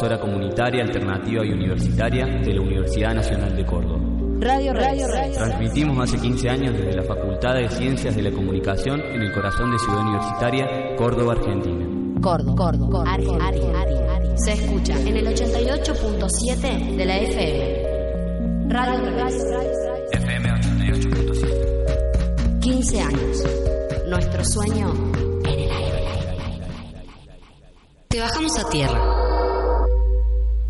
[0.01, 3.99] emisora comunitaria, alternativa y universitaria de la Universidad Nacional de Córdoba.
[4.39, 9.21] Radio Radio Transmitimos hace 15 años desde la Facultad de Ciencias de la Comunicación en
[9.21, 11.85] el corazón de Ciudad Universitaria, Córdoba, Argentina.
[12.19, 13.53] Córdoba, Córdoba, Argentina.
[14.37, 18.69] Se escucha en el 88.7 de la FM.
[18.69, 19.35] Radio Revés.
[20.13, 22.59] FM 88.7.
[22.59, 23.43] 15 años.
[24.09, 24.91] Nuestro sueño
[25.45, 26.05] en el aire.
[28.09, 29.10] Te bajamos a tierra.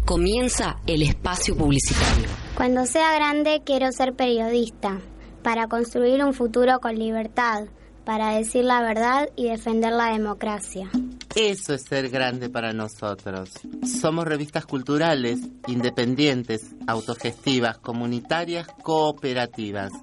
[0.05, 2.27] Comienza el espacio publicitario.
[2.55, 4.99] Cuando sea grande quiero ser periodista,
[5.43, 7.65] para construir un futuro con libertad,
[8.05, 10.89] para decir la verdad y defender la democracia.
[11.35, 13.51] Eso es ser grande para nosotros.
[13.85, 19.93] Somos revistas culturales, independientes, autogestivas, comunitarias, cooperativas.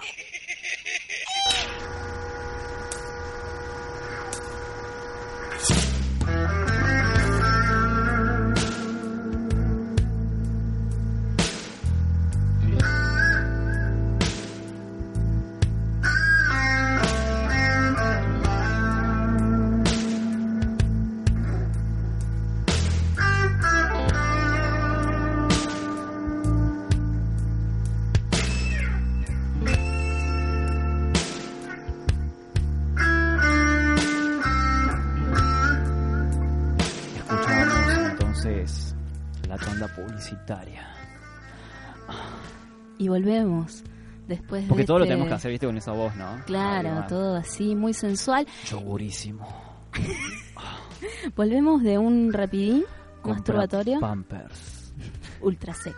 [43.10, 43.84] Volvemos
[44.28, 46.39] después Porque de todo lo este- tenemos que hacer, viste, con esa voz, ¿no?
[46.45, 48.47] Claro, Ay, todo así, muy sensual.
[48.70, 49.45] Yogurísimo.
[51.36, 52.84] Volvemos de un rapidín
[53.22, 54.93] Compra masturbatorio Pampers.
[55.41, 55.95] ultra sec.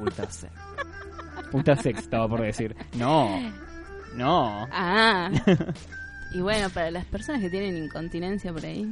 [0.00, 0.52] Ultra sex.
[1.52, 2.74] Ultra sex estaba por decir.
[2.96, 3.28] No.
[4.14, 4.66] No.
[4.72, 5.30] Ah.
[6.34, 8.88] y bueno, para las personas que tienen incontinencia por ahí,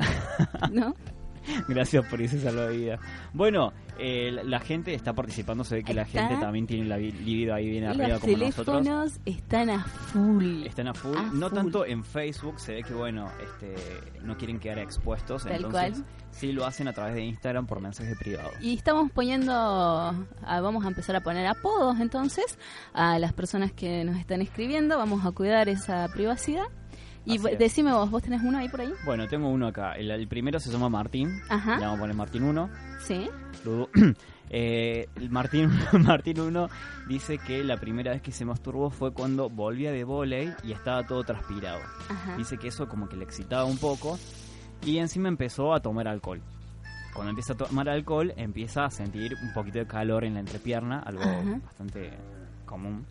[0.70, 0.94] ¿no?
[1.68, 3.00] Gracias por ese salvavidas.
[3.32, 6.26] Bueno, eh, la, gente está participando, se ve que la Está.
[6.28, 8.82] gente también tiene la libido ahí bien arriba Los como nosotros.
[8.82, 10.66] teléfonos están a full.
[10.66, 11.16] Están a full.
[11.16, 11.58] A no full.
[11.58, 13.74] tanto en Facebook, se ve que bueno, este,
[14.22, 16.04] no quieren quedar expuestos, Tal entonces cual.
[16.30, 18.52] sí lo hacen a través de Instagram por mensajes privados.
[18.60, 22.58] Y estamos poniendo, ah, vamos a empezar a poner apodos entonces
[22.94, 26.64] a las personas que nos están escribiendo, vamos a cuidar esa privacidad.
[27.24, 28.92] Y decime vos, ¿vos tenés uno ahí por ahí?
[29.04, 29.92] Bueno, tengo uno acá.
[29.92, 31.40] El, el primero se llama Martín.
[31.48, 31.76] Ajá.
[31.76, 32.70] Le vamos a poner Martín 1.
[33.00, 33.28] Sí.
[33.64, 33.88] Luego,
[34.50, 35.70] eh, Martín,
[36.04, 36.68] Martín 1
[37.08, 41.06] dice que la primera vez que se masturbó fue cuando volvía de volei y estaba
[41.06, 41.80] todo transpirado.
[42.08, 42.36] Ajá.
[42.36, 44.18] Dice que eso como que le excitaba un poco
[44.84, 46.42] y encima empezó a tomar alcohol.
[47.14, 51.00] Cuando empieza a tomar alcohol empieza a sentir un poquito de calor en la entrepierna,
[51.00, 51.60] algo Ajá.
[51.62, 52.10] bastante
[52.64, 53.06] común.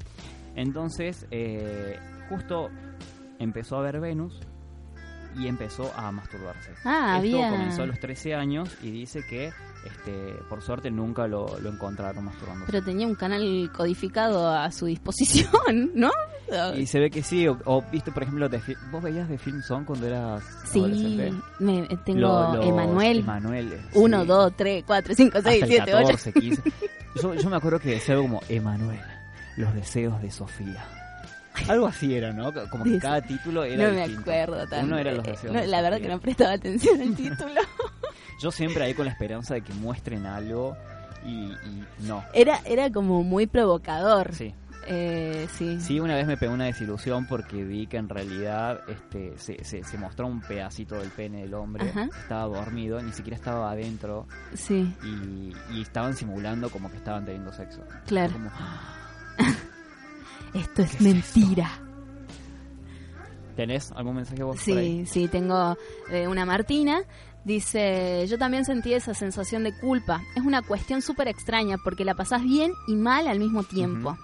[0.56, 1.98] Entonces, eh,
[2.28, 2.70] justo
[3.42, 4.40] empezó a ver Venus
[5.36, 6.72] y empezó a masturbarse.
[6.84, 9.52] Ah, Esto comenzó a los 13 años y dice que,
[9.86, 12.70] este, por suerte, nunca lo, lo encontraron masturbándose.
[12.72, 16.12] Pero tenía un canal codificado a su disposición, ¿no?
[16.76, 18.60] Y se ve que sí, o, o viste, por ejemplo, de
[18.92, 21.34] ¿vos veías de Film Zone cuando eras Sí, adolescente?
[21.60, 23.20] me, tengo Emanuel.
[23.20, 23.98] Emanuel, sí.
[23.98, 26.04] 1, 2, 3, 4, 5, 6, Hasta el 7, 8.
[26.08, 26.62] 14, 15.
[27.22, 29.00] Yo, yo me acuerdo que decía como Emanuel,
[29.56, 30.86] los deseos de Sofía.
[31.68, 32.52] Algo así era, ¿no?
[32.70, 34.22] Como que cada título era No me distinto.
[34.22, 34.86] acuerdo tanto.
[34.86, 37.62] Uno era los deseos No, la verdad que no prestaba atención al título.
[38.42, 40.76] Yo siempre ahí con la esperanza de que muestren algo
[41.26, 42.24] y, y no.
[42.34, 44.34] Era, era como muy provocador.
[44.34, 44.56] Sí.
[44.88, 45.80] Eh, sí.
[45.80, 49.84] Sí, una vez me pegó una desilusión porque vi que en realidad este se, se,
[49.84, 51.88] se mostró un pedacito del pene del hombre.
[51.88, 52.10] Ajá.
[52.20, 54.26] Estaba dormido, ni siquiera estaba adentro.
[54.56, 54.92] Sí.
[55.04, 57.82] Y, y estaban simulando como que estaban teniendo sexo.
[58.08, 58.34] Claro.
[58.34, 58.50] Como,
[60.54, 61.70] Esto es mentira.
[63.56, 65.06] ¿Tenés algún mensaje vos por ahí?
[65.06, 65.78] Sí, sí, tengo
[66.10, 67.02] eh, una Martina.
[67.44, 70.22] Dice, yo también sentí esa sensación de culpa.
[70.36, 74.18] Es una cuestión súper extraña porque la pasás bien y mal al mismo tiempo.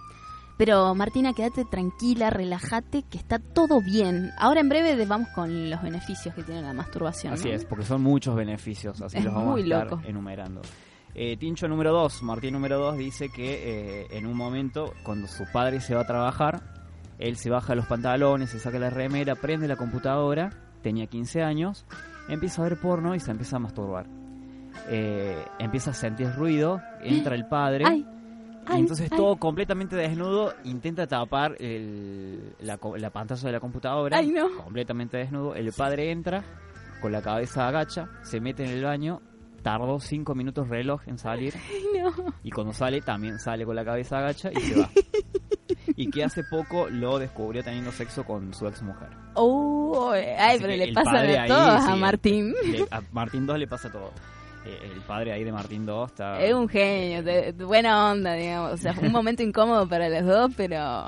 [0.57, 4.31] Pero Martina, quédate tranquila, relájate, que está todo bien.
[4.39, 7.33] Ahora en breve vamos con los beneficios que tiene la masturbación.
[7.33, 7.53] Así ¿no?
[7.53, 10.01] es, porque son muchos beneficios, así Es los vamos muy a estar loco.
[10.07, 10.61] enumerando.
[11.15, 15.45] Eh, Tincho número 2, Martín número 2 dice que eh, en un momento, cuando su
[15.51, 16.61] padre se va a trabajar,
[17.17, 20.51] él se baja los pantalones, se saca la remera, prende la computadora,
[20.83, 21.85] tenía 15 años,
[22.29, 24.05] empieza a ver porno y se empieza a masturbar.
[24.89, 27.85] Eh, empieza a sentir ruido, entra el padre.
[27.87, 28.05] Ay,
[28.75, 29.17] y entonces ay.
[29.17, 34.49] todo completamente desnudo, intenta tapar el- la, la pantalla de la computadora, no.
[34.63, 35.55] completamente desnudo.
[35.55, 36.43] El padre entra,
[37.01, 39.21] con la cabeza agacha, se mete en el baño,
[39.67, 41.53] tardó cinco minutos reloj en salir,
[42.01, 42.33] no.
[42.43, 44.89] y cuando sale también sale con la cabeza agacha y se va.
[45.95, 49.09] y que hace poco lo descubrió teniendo sexo con su ex mujer.
[49.33, 52.53] Oh, ay, pero le pasa a ahí, todos sí, a Martín.
[52.65, 54.11] le- a Martín 2 le pasa todo.
[54.65, 56.41] Eh, el padre ahí de Martín 2 está...
[56.41, 58.71] Es un genio, de, de buena onda, digamos.
[58.73, 61.05] O sea, fue un momento incómodo para los dos, pero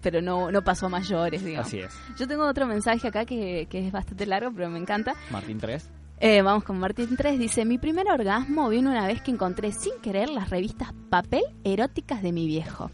[0.00, 1.66] pero no, no pasó a mayores, digamos.
[1.66, 1.92] Así es.
[2.18, 5.14] Yo tengo otro mensaje acá que, que es bastante largo, pero me encanta.
[5.30, 5.90] Martín 3.
[6.20, 7.38] Eh, vamos con Martín 3.
[7.38, 12.22] Dice, mi primer orgasmo vino una vez que encontré sin querer las revistas papel eróticas
[12.22, 12.90] de mi viejo.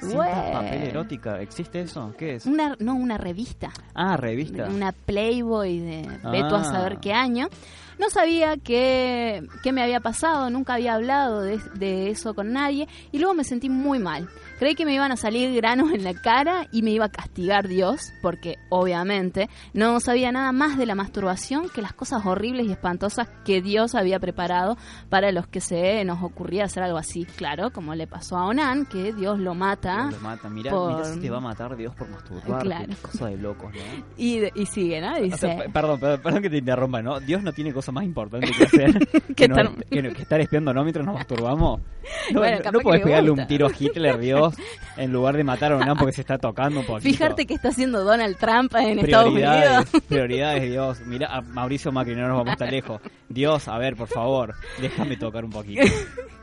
[0.00, 2.14] Cinta papel erótica, ¿existe eso?
[2.16, 2.46] ¿Qué es?
[2.46, 3.70] Una, no, una revista.
[3.94, 4.68] Ah, revista.
[4.68, 6.64] Una Playboy de a Ah.
[6.64, 7.48] saber qué año.
[7.98, 12.86] No sabía qué, qué me había pasado, nunca había hablado de, de eso con nadie
[13.10, 14.28] y luego me sentí muy mal.
[14.58, 17.68] Creí que me iban a salir granos en la cara y me iba a castigar
[17.68, 22.72] Dios, porque obviamente no sabía nada más de la masturbación que las cosas horribles y
[22.72, 24.76] espantosas que Dios había preparado
[25.08, 27.24] para los que se nos ocurría hacer algo así.
[27.24, 30.10] Claro, como le pasó a Onan, que Dios lo mata.
[30.10, 30.48] Lo mata.
[30.48, 32.62] Mirá, por- mirá si te va a matar Dios por masturbar.
[32.62, 32.92] Claro.
[33.02, 34.04] Cosa de locos, ¿no?
[34.16, 35.12] Y, sigue, ¿no?
[35.12, 35.22] O sea,
[35.54, 35.70] Dice...
[35.72, 37.20] perdón, perdón, perdón que te interrumpa, ¿no?
[37.20, 40.40] Dios no tiene cosa más importante que hacer que, no- estar- que no- que estar
[40.40, 40.82] espiando, ¿no?
[40.82, 41.80] Mientras nos masturbamos.
[42.32, 44.47] No, Bueno, no- podés le pegarle un tiro a Hitler, Dios,
[44.96, 47.08] en lugar de matar a Onan porque se está tocando un poquito.
[47.08, 49.86] Fijarte que está haciendo Donald Trump en Estados Unidos.
[50.08, 51.00] prioridades, Dios.
[51.06, 53.00] Mira, a Mauricio Macri, no nos vamos tan lejos.
[53.28, 55.82] Dios, a ver, por favor, déjame tocar un poquito.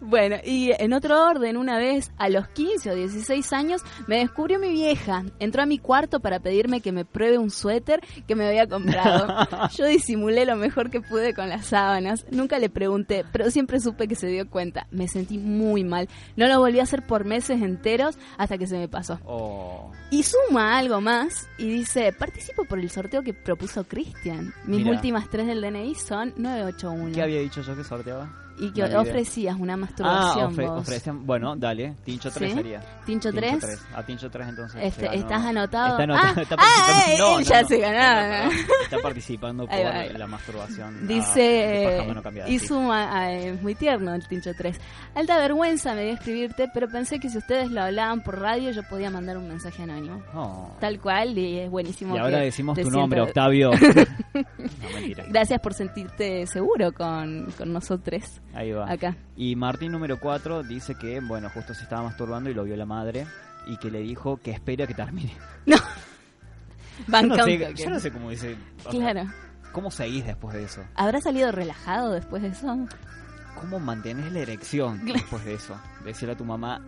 [0.00, 4.58] Bueno, y en otro orden, una vez a los 15 o 16 años, me descubrió
[4.58, 5.24] mi vieja.
[5.38, 9.46] Entró a mi cuarto para pedirme que me pruebe un suéter que me había comprado.
[9.76, 12.24] Yo disimulé lo mejor que pude con las sábanas.
[12.30, 14.86] Nunca le pregunté, pero siempre supe que se dio cuenta.
[14.90, 16.08] Me sentí muy mal.
[16.36, 19.18] No lo volví a hacer por meses enteros hasta que se me pasó.
[19.24, 24.54] Oh, Y suma algo más y dice, participo por el sorteo que propuso Cristian.
[24.64, 27.14] Mis últimas tres del DNI son 981.
[27.14, 28.47] ¿Qué había dicho yo que sorteaba?
[28.60, 29.10] Y que No olvidé.
[29.10, 30.80] ofrecías una Ah, masturbación ofre- vos.
[30.88, 32.56] ofrecían- bueno, dale, Tincho 3 ¿Sí?
[32.56, 32.80] sería.
[33.06, 33.58] ¿Tincho 3?
[33.94, 34.80] A Tincho 3 entonces.
[34.82, 35.88] Este, ganó- ¿Estás anotado?
[35.90, 37.12] Está anotado, ah, está ah, participando.
[37.12, 37.68] eh, No, no, ya no.
[37.68, 38.50] se ganó.
[38.82, 40.98] Está participando por va, la masturbación.
[41.02, 42.66] Ah, Dice, cambiada, y sí.
[42.66, 44.80] suma, ah, es muy tierno el Tincho 3.
[45.14, 48.82] Alta vergüenza me dio escribirte, pero pensé que si ustedes lo hablaban por radio yo
[48.88, 50.22] podía mandar un mensaje anónimo.
[50.34, 50.74] Oh.
[50.80, 52.16] Tal cual, y es buenísimo.
[52.16, 53.70] Y ahora decimos tu nombre, sientas- Octavio.
[54.34, 55.24] no, mentira.
[55.28, 58.90] Gracias por sentirte seguro con, con nosotros Ahí va.
[58.90, 59.16] acá.
[59.36, 62.86] Y Martín número 4 dice que, bueno, justo se estaba masturbando y lo vio la
[62.86, 63.26] madre
[63.66, 65.32] y que le dijo que espera que termine.
[65.66, 65.76] No.
[65.76, 65.82] Yo
[67.06, 68.56] Banca no, sé, yo no sé cómo dice.
[68.90, 69.24] Claro.
[69.72, 70.82] ¿Cómo seguís después de eso?
[70.94, 72.76] ¿Habrá salido relajado después de eso?
[73.60, 75.78] ¿Cómo mantenés la erección después de eso?
[76.04, 76.80] Decirle a tu mamá,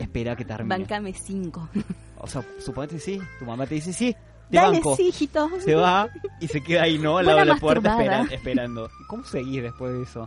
[0.00, 0.76] espera que termine.
[0.76, 1.68] Bancame 5.
[2.18, 4.16] O sea, suponete sí, tu mamá te dice sí,
[4.50, 4.96] te Dale, banco.
[4.96, 5.50] sí, hijito.
[5.60, 6.08] Se va
[6.40, 7.18] y se queda ahí, ¿no?
[7.18, 8.88] Al lado de la puerta esperando.
[9.06, 10.26] ¿Cómo seguís después de eso?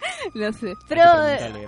[0.34, 0.74] No sé.
[0.88, 1.66] Pero eh,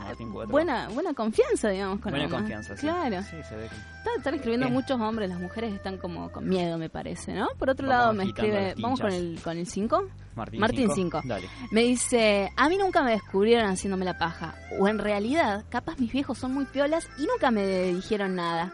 [0.48, 2.82] buena, buena confianza, digamos, con Buena la confianza, sí.
[2.86, 3.22] Claro.
[3.22, 6.78] Sí, se ve que- Está- Están escribiendo muchos hombres, las mujeres están como con miedo,
[6.78, 7.48] me parece, ¿no?
[7.58, 10.08] Por otro Vamos lado me escribe, vamos con el con el 5.
[10.34, 11.20] Martín, 5.
[11.24, 11.46] Dale.
[11.70, 14.54] Me dice, a mí nunca me descubrieron haciéndome la paja.
[14.78, 18.72] O en realidad, capaz mis viejos son muy piolas y nunca me dijeron nada.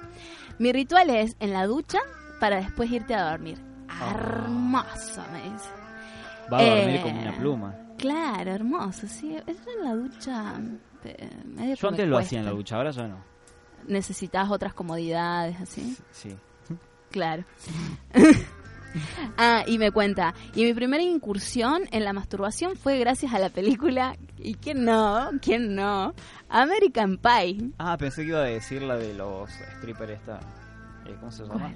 [0.58, 1.98] Mi ritual es en la ducha
[2.40, 3.58] para después irte a dormir.
[4.00, 5.70] Hermoso, me dice.
[6.52, 7.74] Va a dormir Eh, como una pluma.
[7.98, 9.36] Claro, hermoso, sí.
[9.46, 10.54] Eso en la ducha...
[11.04, 12.56] eh, medio Yo me antes lo hacía en la cuesta.
[12.56, 13.24] ducha, ahora ya no.
[13.88, 15.96] Necesitas otras comodidades, así.
[16.10, 16.36] Sí.
[17.10, 17.44] Claro.
[19.38, 23.48] ah, y me cuenta, y mi primera incursión en la masturbación fue gracias a la
[23.50, 25.30] película, ¿y quién no?
[25.40, 26.14] ¿Quién no?
[26.48, 27.70] American Pie.
[27.78, 30.40] Ah, pensé que iba a decir la de los strippers esta.
[31.06, 31.54] eh, ¿Cómo se llama?
[31.60, 31.74] ¿Cuál?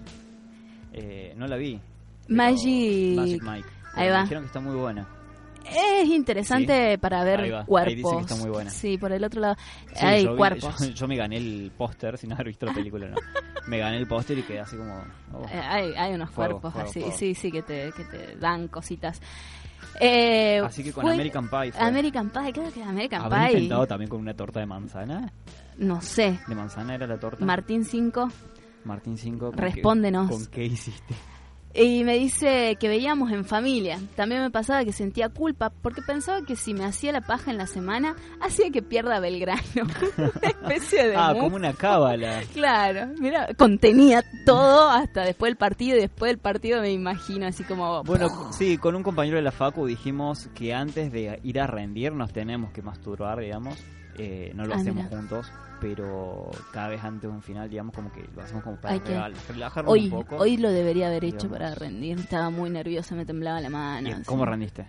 [0.92, 1.80] Eh, no la vi.
[2.28, 3.16] Magic.
[3.16, 3.68] Magic Mike.
[3.94, 4.22] Ahí Pero va.
[4.22, 5.06] Dijeron que está muy buena.
[5.64, 6.96] Es interesante Sí.
[6.98, 7.52] para ver Ahí.
[7.52, 8.14] Ahí cuerpos.
[8.16, 8.70] que está muy buena.
[8.70, 9.56] Sí, por el otro lado.
[9.94, 10.78] Sí, hay yo, vi- cuerpos.
[10.80, 13.16] yo, yo me gané el póster sin haber visto la película, no.
[13.68, 14.94] Me gané el póster y quedé así como.
[15.34, 15.44] oh.
[15.52, 17.16] Eh, hay, hay unos Fuego, cuerpos fuego, así, fuego.
[17.16, 19.20] sí, sí, que te, que te dan cositas.
[20.00, 21.80] Eh, Así que con fue- American Pie fue.
[21.86, 23.52] American Pie, creo que American ¿Habrán Pie.
[23.58, 25.32] intentado también con una torta de manzana?
[25.78, 26.38] No sé.
[26.46, 27.44] ¿De manzana era la torta?
[27.44, 28.28] Martín 5.
[28.84, 29.52] Martín 5.
[29.54, 30.30] Respóndenos.
[30.30, 31.14] ¿Con qué hiciste?
[31.72, 34.00] Y me dice que veíamos en familia.
[34.16, 37.58] También me pasaba que sentía culpa porque pensaba que si me hacía la paja en
[37.58, 39.60] la semana, hacía que pierda Belgrano.
[40.16, 41.42] Una especie de Ah, muf.
[41.44, 42.40] como una cábala.
[42.52, 47.62] Claro, mira, contenía todo hasta después del partido y después del partido me imagino así
[47.62, 48.02] como...
[48.02, 52.12] Bueno, sí, con un compañero de la Facu dijimos que antes de ir a rendir
[52.12, 53.76] nos tenemos que masturbar, digamos.
[54.18, 55.16] Eh, no lo Ah, hacemos mira.
[55.16, 55.50] juntos,
[55.80, 59.00] pero cada vez antes de un final, digamos, como que lo hacemos como para Hay
[59.00, 60.36] que- relajarnos Hoy, un poco.
[60.36, 62.18] hoy lo debería haber hecho para rendir.
[62.18, 64.08] Estaba muy nerviosa, me temblaba la mano.
[64.08, 64.24] ¿Y así.
[64.24, 64.86] ¿Cómo rendiste?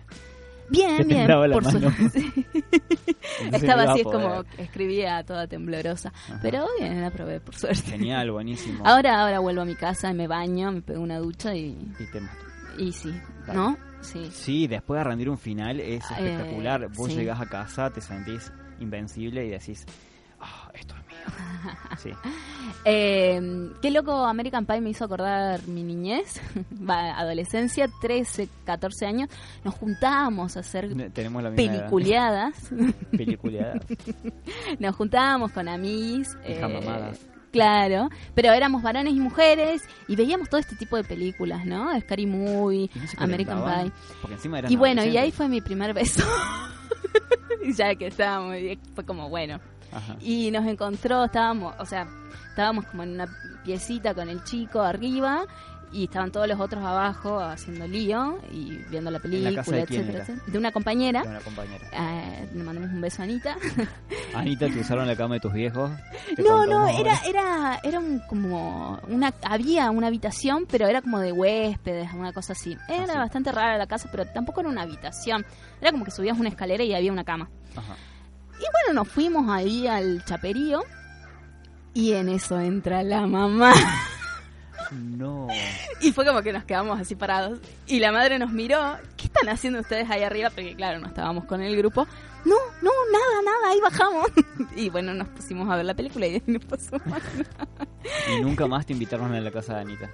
[0.68, 1.90] Bien, bien, temblaba la por mano.
[1.90, 2.32] suerte.
[3.52, 6.12] Estaba así, es como escribía toda temblorosa.
[6.40, 7.82] Pero bien, la probé, por suerte.
[7.82, 8.82] Genial, buenísimo.
[8.86, 12.06] Ahora, ahora vuelvo a mi casa y me baño, me pego una ducha y, Y
[12.06, 13.12] te- y sí,
[13.46, 13.58] Dale.
[13.58, 13.76] ¿no?
[14.00, 14.28] Sí.
[14.32, 16.88] Sí, después de rendir un final es Eh, espectacular.
[16.96, 17.16] Vos sí.
[17.16, 18.52] llegás a casa, te sentís
[18.82, 19.86] invencible y decís,
[20.40, 21.16] ah, esto es mío.
[21.98, 22.10] Sí.
[22.84, 26.40] Eh, qué loco American Pie me hizo acordar mi niñez,
[26.88, 29.28] adolescencia, 13, 14 años.
[29.64, 32.70] Nos juntábamos a hacer Tenemos la misma peliculeadas.
[33.12, 33.82] Peliculeadas.
[34.78, 36.36] Nos juntábamos con amigos.
[36.60, 37.20] Mamadas.
[37.52, 42.00] Claro, pero éramos varones y mujeres y veíamos todo este tipo de películas, ¿no?
[42.00, 43.62] Scary Movie, ¿Y no se American?
[43.62, 43.92] Pie.
[44.22, 46.24] Porque encima eran Y bueno, y ahí fue mi primer beso.
[47.62, 48.56] Y ya que estábamos,
[48.94, 49.60] fue como bueno.
[49.92, 50.16] Ajá.
[50.20, 52.08] Y nos encontró, estábamos, o sea,
[52.48, 53.28] estábamos como en una
[53.64, 55.44] piecita con el chico arriba
[55.92, 60.22] y estaban todos los otros abajo haciendo lío y viendo la película, quién etcétera, era?
[60.22, 60.44] etcétera.
[60.46, 61.22] De una compañera.
[61.22, 61.86] De una compañera.
[61.92, 63.56] Eh, le mandamos un beso a Anita.
[64.34, 65.90] Anita, te usaron la cama de tus viejos.
[66.38, 71.30] No, no, era, era, era un, como una, había una habitación, pero era como de
[71.32, 72.76] huéspedes, una cosa así.
[72.88, 75.44] Era Ah, bastante rara la casa, pero tampoco era una habitación.
[75.80, 77.50] Era como que subías una escalera y había una cama.
[77.76, 77.94] Ajá.
[78.54, 80.82] Y bueno, nos fuimos ahí al chaperío
[81.94, 83.72] y en eso entra la mamá.
[84.92, 85.48] No.
[86.00, 87.58] Y fue como que nos quedamos así parados.
[87.86, 88.96] Y la madre nos miró.
[89.16, 90.50] ¿Qué están haciendo ustedes ahí arriba?
[90.50, 92.06] Porque claro, no estábamos con el grupo.
[92.44, 94.26] No, no, nada, nada, ahí bajamos.
[94.76, 97.78] Y bueno, nos pusimos a ver la película y no pasó más nada.
[98.36, 100.10] Y nunca más te invitaron a la casa de Anita.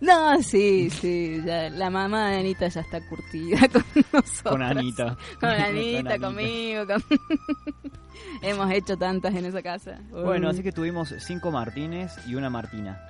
[0.00, 1.40] No, sí, sí.
[1.44, 3.82] ya la mamá de Anita ya está curtida con
[4.12, 4.42] nosotros.
[4.42, 5.16] Con Anita.
[5.16, 6.86] Con Con Anita, conmigo.
[6.86, 7.02] con-
[8.42, 9.98] Hemos hecho tantas en esa casa.
[10.10, 13.00] Bueno, así que tuvimos cinco Martínez y una Martina.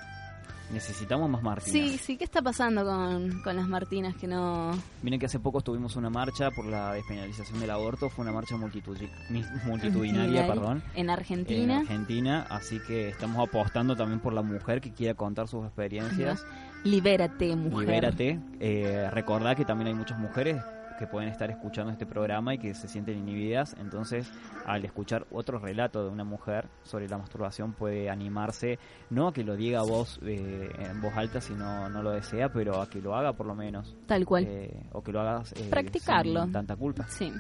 [0.73, 1.73] Necesitamos más Martínez.
[1.73, 4.73] Sí, sí, ¿qué está pasando con, con las Martinas que no...
[5.03, 8.11] Miren que hace poco tuvimos una marcha por la despenalización del aborto.
[8.11, 8.57] Fue una marcha
[9.67, 10.83] multitudinaria, perdón.
[10.95, 11.75] En Argentina.
[11.75, 16.45] En Argentina, así que estamos apostando también por la mujer que quiera contar sus experiencias.
[16.85, 17.87] Libérate, mujer.
[17.87, 18.41] Libérate.
[18.61, 20.63] Eh, recordá que también hay muchas mujeres
[20.99, 23.75] que pueden estar escuchando este programa y que se sienten inhibidas.
[23.79, 24.31] Entonces,
[24.65, 28.79] al escuchar otro relato de una mujer sobre la masturbación, puede animarse,
[29.11, 32.49] no a que lo diga voz eh, en voz alta si no, no lo desea,
[32.53, 33.97] pero a que lo haga por lo menos.
[34.07, 34.45] Tal cual.
[34.47, 36.43] Eh, o que lo hagas eh, Practicarlo.
[36.45, 37.07] sin tanta culpa.
[37.09, 37.33] Sí,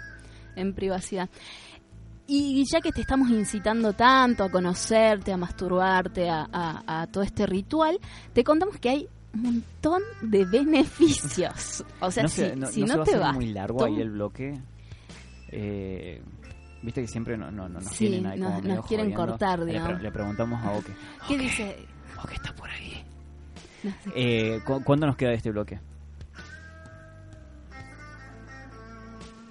[0.55, 1.29] en privacidad.
[2.29, 7.23] Y ya que te estamos incitando tanto a conocerte, a masturbarte, a, a- a todo
[7.23, 8.01] este ritual,
[8.33, 9.09] te contamos que hay
[9.43, 11.85] montón de beneficios.
[12.01, 13.85] O sea, no si, se, no, si no no, se va a te muy largo
[13.85, 14.59] ahí el bloque.
[15.49, 16.23] Eh,
[16.83, 19.27] Viste que siempre no, no, no nos Sí, tienen ahí como nos medio quieren jodiendo.
[19.33, 20.03] cortar, Le pre- digamos.
[20.03, 20.93] Le, preguntamos a Oke.
[21.27, 21.77] ¿Qué dice?
[22.23, 23.03] Oke está por ahí.
[24.15, 25.81] Eh, ¿cu- ¿Cuándo nos queda de este bloque?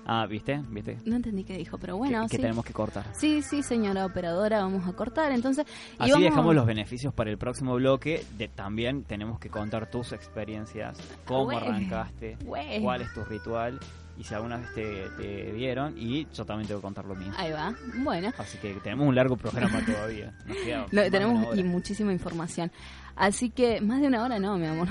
[0.06, 0.62] Ah, ¿viste?
[0.70, 0.98] ¿Viste?
[1.06, 2.42] No entendí qué dijo, pero bueno, que, que sí.
[2.42, 3.06] tenemos que cortar.
[3.18, 5.32] Sí, sí, señora operadora, vamos a cortar.
[5.32, 5.66] Entonces,
[5.98, 8.24] Así vamos- dejamos los beneficios para el próximo bloque.
[8.38, 13.80] De, también tenemos que contar tus experiencias, cómo arrancaste, cuál es tu ritual
[14.18, 15.96] y si alguna vez te, te dieron.
[15.98, 17.32] Y yo también tengo que contar lo mío.
[17.38, 17.74] Ahí va.
[17.98, 20.34] Bueno, Así que tenemos un largo programa todavía.
[20.46, 22.72] Nos queda no, tenemos y muchísima información.
[23.16, 24.88] Así que más de una hora no, mi amor.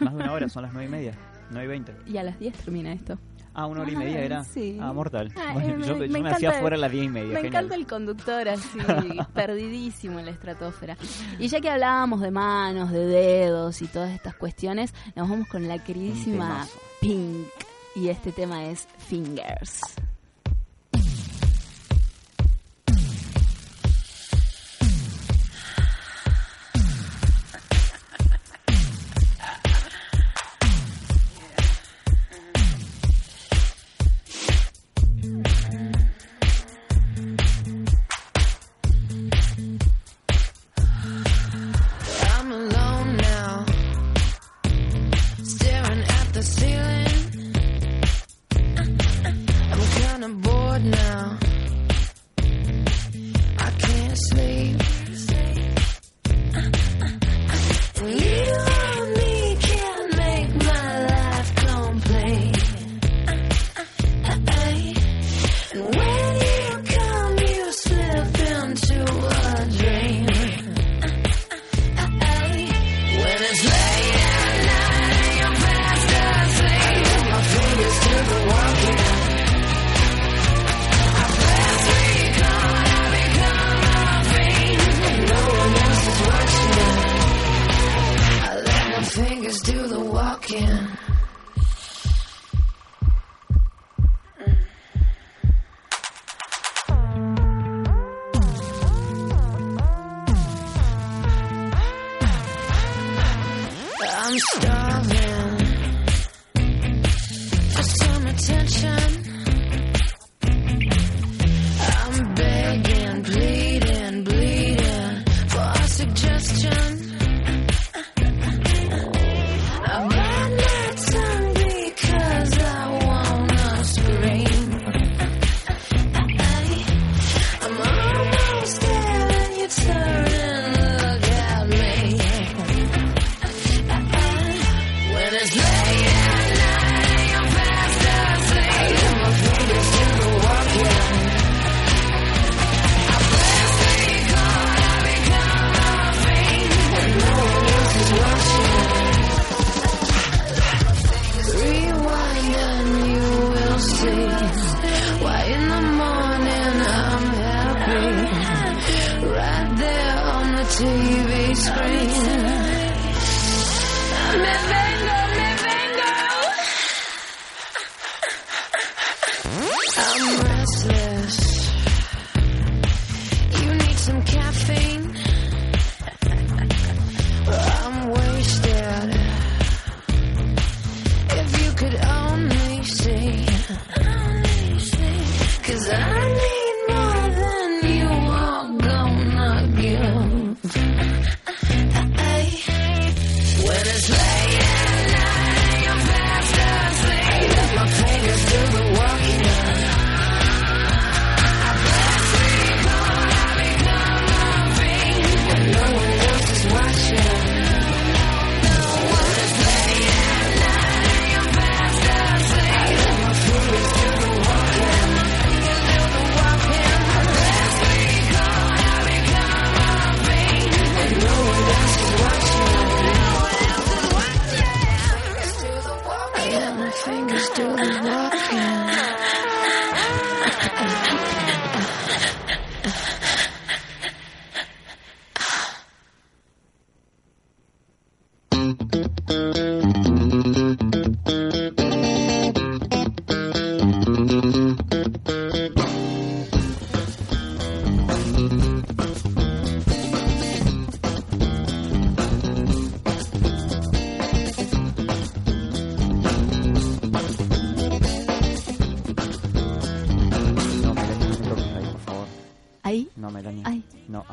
[0.00, 1.12] Más de una hora, son las nueve y media.
[1.48, 1.92] 9 y 20.
[2.06, 3.16] y a las 10 termina esto.
[3.58, 4.44] Ah, una hora y media Ay, era.
[4.44, 4.76] sí.
[4.80, 5.32] Ah, mortal.
[5.34, 7.28] Ah, Bueno, yo me- yo me hacía fuera a las 10 y media.
[7.28, 7.46] Me genial.
[7.46, 8.68] encanta el conductor así,
[9.34, 10.98] perdidísimo en la estratosfera.
[11.38, 15.66] Y ya que hablábamos de manos, de dedos y todas estas cuestiones, nos vamos con
[15.66, 16.66] la queridísima.
[17.00, 17.46] Pink.
[17.94, 19.80] Y este tema es Fingers.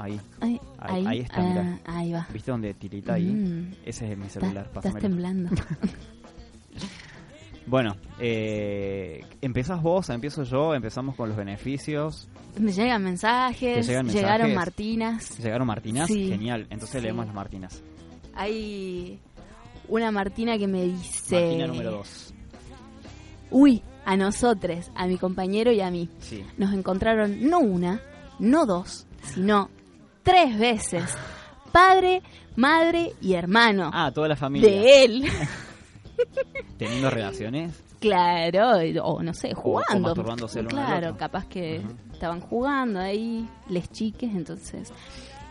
[0.03, 0.19] Ahí.
[0.39, 0.59] Ahí,
[1.05, 1.79] Ahí, está, Ah, mira.
[1.85, 2.27] ahí va.
[2.31, 3.25] ¿Viste donde tirita ahí?
[3.25, 3.71] Mm.
[3.85, 4.99] Ese es mi Está- celular, Estás pásamelo.
[5.01, 5.49] temblando.
[7.65, 10.09] Bueno, eh, ¿empezás vos?
[10.09, 10.75] ¿Empiezo yo?
[10.75, 12.27] ¿Empezamos con los beneficios?
[12.59, 14.53] Me llegan mensajes, ¿Te llegan llegaron?
[14.53, 15.37] Martinas.
[15.39, 16.07] ¿Llegaron Martinas?
[16.07, 16.27] Sí.
[16.27, 16.67] Genial.
[16.69, 17.01] Entonces Sí.
[17.01, 17.81] leemos las Martinas.
[18.35, 19.17] Hay
[19.87, 21.39] una Martina que me dice...
[21.41, 22.33] Martina número 2.
[23.51, 26.09] Uy, a nosotros, a mi compañero y a mí.
[26.19, 26.43] Sí.
[26.57, 28.01] Nos encontraron no una,
[28.39, 29.69] no dos, sino
[30.24, 31.03] tres veces.
[31.71, 32.21] Padre,
[32.55, 33.89] madre y hermano.
[33.93, 34.69] Ah, toda la familia.
[34.69, 35.26] de él.
[36.78, 37.82] ¿Teniendo relaciones?
[37.99, 40.13] Claro, o no sé, O- o jugando.
[40.13, 44.91] uno al claro, capaz que estaban jugando ahí, les chiques, entonces.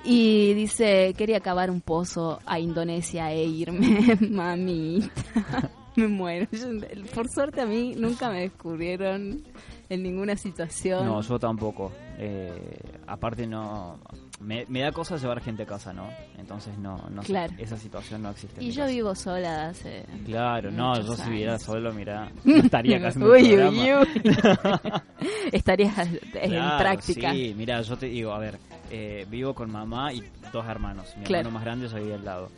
[0.05, 5.11] Y dice, quería cavar un pozo a Indonesia e irme, mamita.
[5.97, 6.47] me muero.
[6.53, 6.69] Yo-
[7.15, 9.43] por suerte a mí nunca me descubrieron
[9.89, 11.07] en ninguna situación.
[11.07, 11.91] No, yo tampoco.
[12.19, 13.99] Eh, aparte no...
[14.43, 16.09] Me, me da cosa llevar gente a casa, ¿no?
[16.37, 17.53] Entonces no, no Claro.
[17.59, 18.63] esa situación no existe.
[18.63, 18.93] y yo casa.
[18.93, 20.05] vivo sola hace...
[20.27, 21.29] Claro, no, yo si años.
[21.31, 24.23] viviera solo, mira, no estaría haciendo Uy, uy, uy.
[25.53, 25.97] Estarías
[26.35, 27.33] en Claro, práctica.
[27.33, 28.59] Sí, mira, yo te digo, a ver,
[28.91, 30.23] eh, vivo con mamá y
[30.53, 31.07] dos hermanos.
[31.17, 31.49] Mi Claro.
[31.49, 32.49] hermano más grande vive al lado.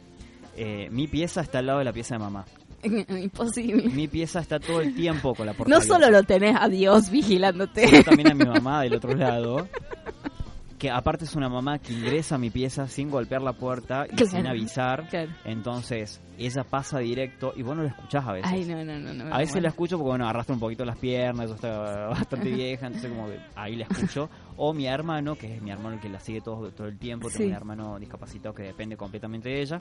[0.57, 2.45] Eh, mi pieza está al lado de la pieza de mamá.
[2.85, 3.89] Imposible.
[3.91, 5.95] Mi pieza está todo el tiempo con la puerta No abierta.
[5.95, 7.89] solo lo tenés a Dios vigilándote.
[7.89, 9.68] sino también a mi mamá del otro lado.
[10.85, 14.16] Que aparte es una mamá que ingresa a mi pieza sin golpear la puerta y
[14.16, 15.09] Claro, sin avisar.
[15.09, 15.32] claro.
[15.47, 18.53] Entonces, ella pasa directo y vos no la escuchás a veces.
[18.53, 19.35] Ay, no, no, no.
[19.35, 22.87] A veces la escucho porque, bueno, arrastra un poquito las piernas, ella está bastante vieja,
[22.89, 24.28] entonces como que ahí la escucho.
[24.59, 27.28] O mi hermano, que es mi hermano el que la sigue todo, todo el tiempo,
[27.28, 27.47] tengo Sí.
[27.49, 29.80] un hermano discapacitado que depende completamente de ella.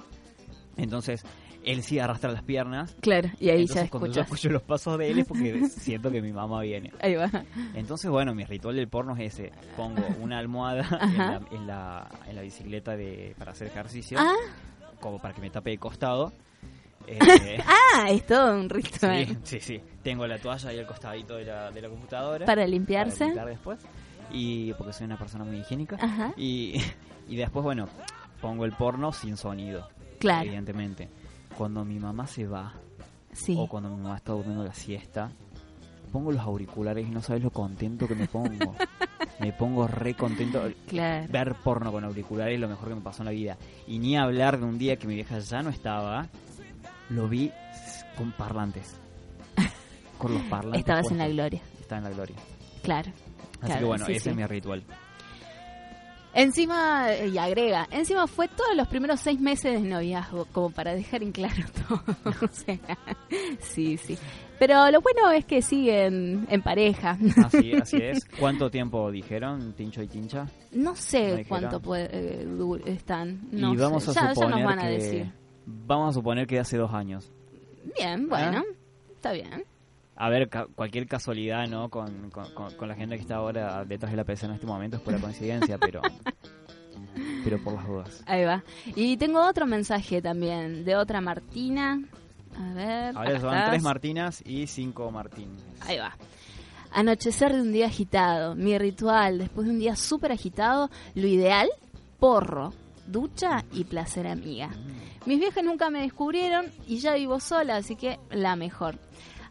[0.78, 1.24] Entonces,
[1.64, 2.96] él sí arrastra las piernas.
[3.02, 6.12] Claro, y ahí Entonces, ya cuando yo escucho los pasos de él es porque siento
[6.12, 6.92] que mi mamá viene.
[7.02, 7.30] Ahí va.
[7.74, 9.52] Entonces, bueno, mi ritual del porno es ese.
[9.78, 14.34] Pongo una almohada en la, en, la, en la bicicleta de, para hacer ejercicio, Ah.
[15.00, 16.34] como para que me tape de costado.
[17.08, 17.20] Eh,
[17.96, 19.26] Ah, es todo un ritual.
[19.28, 19.82] Sí, sí, sí.
[20.02, 22.46] Tengo la toalla ahí al costadito de la, de la computadora.
[22.46, 23.20] Para limpiarse.
[23.20, 23.80] Para limpiar después.
[24.32, 25.98] Y porque soy una persona muy higiénica.
[26.02, 26.34] Ajá.
[26.38, 26.82] Y,
[27.30, 27.88] y después, bueno,
[28.42, 29.88] pongo el porno sin sonido.
[30.24, 30.46] Claro.
[30.48, 31.10] Evidentemente.
[31.58, 32.74] Cuando mi mamá se va,
[33.32, 33.56] Sí.
[33.58, 35.32] o cuando mi mamá está durmiendo la siesta,
[36.12, 38.76] pongo los auriculares y no sabes lo contento que me pongo.
[39.40, 40.64] me pongo re contento.
[40.88, 41.28] Claro.
[41.32, 43.58] Ver porno con auriculares es lo mejor que me pasó en la vida.
[43.88, 46.28] Y ni hablar de un día que mi vieja ya no estaba,
[47.10, 47.52] lo vi
[48.18, 49.00] con parlantes.
[50.18, 50.80] con los parlantes.
[50.80, 51.62] Estabas en la gloria.
[51.82, 52.36] Estaba en la gloria.
[52.82, 53.12] Claro.
[53.60, 54.30] Así Claro, que bueno, sí, ese sí.
[54.30, 54.84] es mi ritual.
[56.36, 60.96] Encima, eh, y agrega, encima fue todos los primeros seis meses de noviazgo, como para
[60.96, 62.02] dejar en claro todo.
[62.42, 62.80] O sea,
[63.60, 64.18] sí, sí.
[64.58, 67.18] Pero lo bueno es que siguen en pareja.
[67.46, 68.26] Así, así es.
[68.40, 70.48] ¿Cuánto tiempo dijeron, Tincho y Tincha?
[70.72, 72.48] No ¿No sé cuánto puede, eh,
[72.86, 73.42] están.
[73.52, 74.12] No y vamos sé.
[74.12, 75.32] a Ya- ya, suponer nos van a que decir.
[75.66, 77.32] vamos a suponer que hace dos años.
[77.98, 78.74] Bien, bueno, Ah.
[79.16, 79.66] está bien.
[80.16, 81.90] A ver, ca- cualquier casualidad, ¿no?
[81.90, 84.68] Con, con, con- con la gente que está ahora detrás de la PC en este
[84.68, 86.02] momento es pura coincidencia, pero
[87.44, 88.24] pero por las dudas.
[88.26, 88.64] Ahí va.
[88.96, 92.00] Y tengo otro mensaje también de otra Martina.
[92.58, 93.18] A ver.
[93.18, 93.70] Ahora son estás.
[93.72, 95.50] tres Martinas y cinco Martín.
[95.82, 96.16] Ahí va.
[96.92, 98.56] Anochecer de un día agitado.
[98.56, 100.90] Mi ritual después de un día súper agitado.
[101.16, 101.68] Lo ideal,
[102.20, 102.72] porro,
[103.08, 104.70] ducha y placer amiga.
[105.26, 109.00] Mis viejas nunca me descubrieron y ya vivo sola, así que la mejor.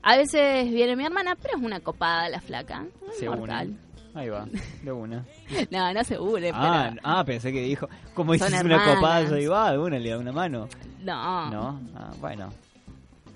[0.02, 2.84] A veces viene mi hermana, pero es una copada la flaca.
[3.18, 3.76] Se Mortal.
[4.14, 4.46] Ahí va,
[4.82, 5.24] de una.
[5.70, 7.00] No, no se une, Ah, pero...
[7.04, 10.18] ah, pensé que dijo, como dices una copada, yo digo, ah, de una le da
[10.18, 10.68] una mano.
[11.02, 11.50] No.
[11.50, 12.50] No, ah, bueno.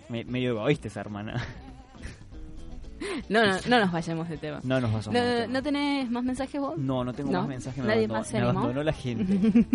[0.09, 1.43] Me, medio egoísta esa hermana.
[3.29, 4.61] No, no, no nos vayamos de tema.
[4.63, 5.53] No nos vayamos ¿No, de tema.
[5.53, 6.79] ¿no tenés más mensajes vos?
[6.79, 7.41] No, no tengo ¿No?
[7.41, 7.83] más mensajes.
[7.85, 8.59] Me ¿Nadie abandonó, más se me animó?
[8.61, 9.67] abandonó la gente.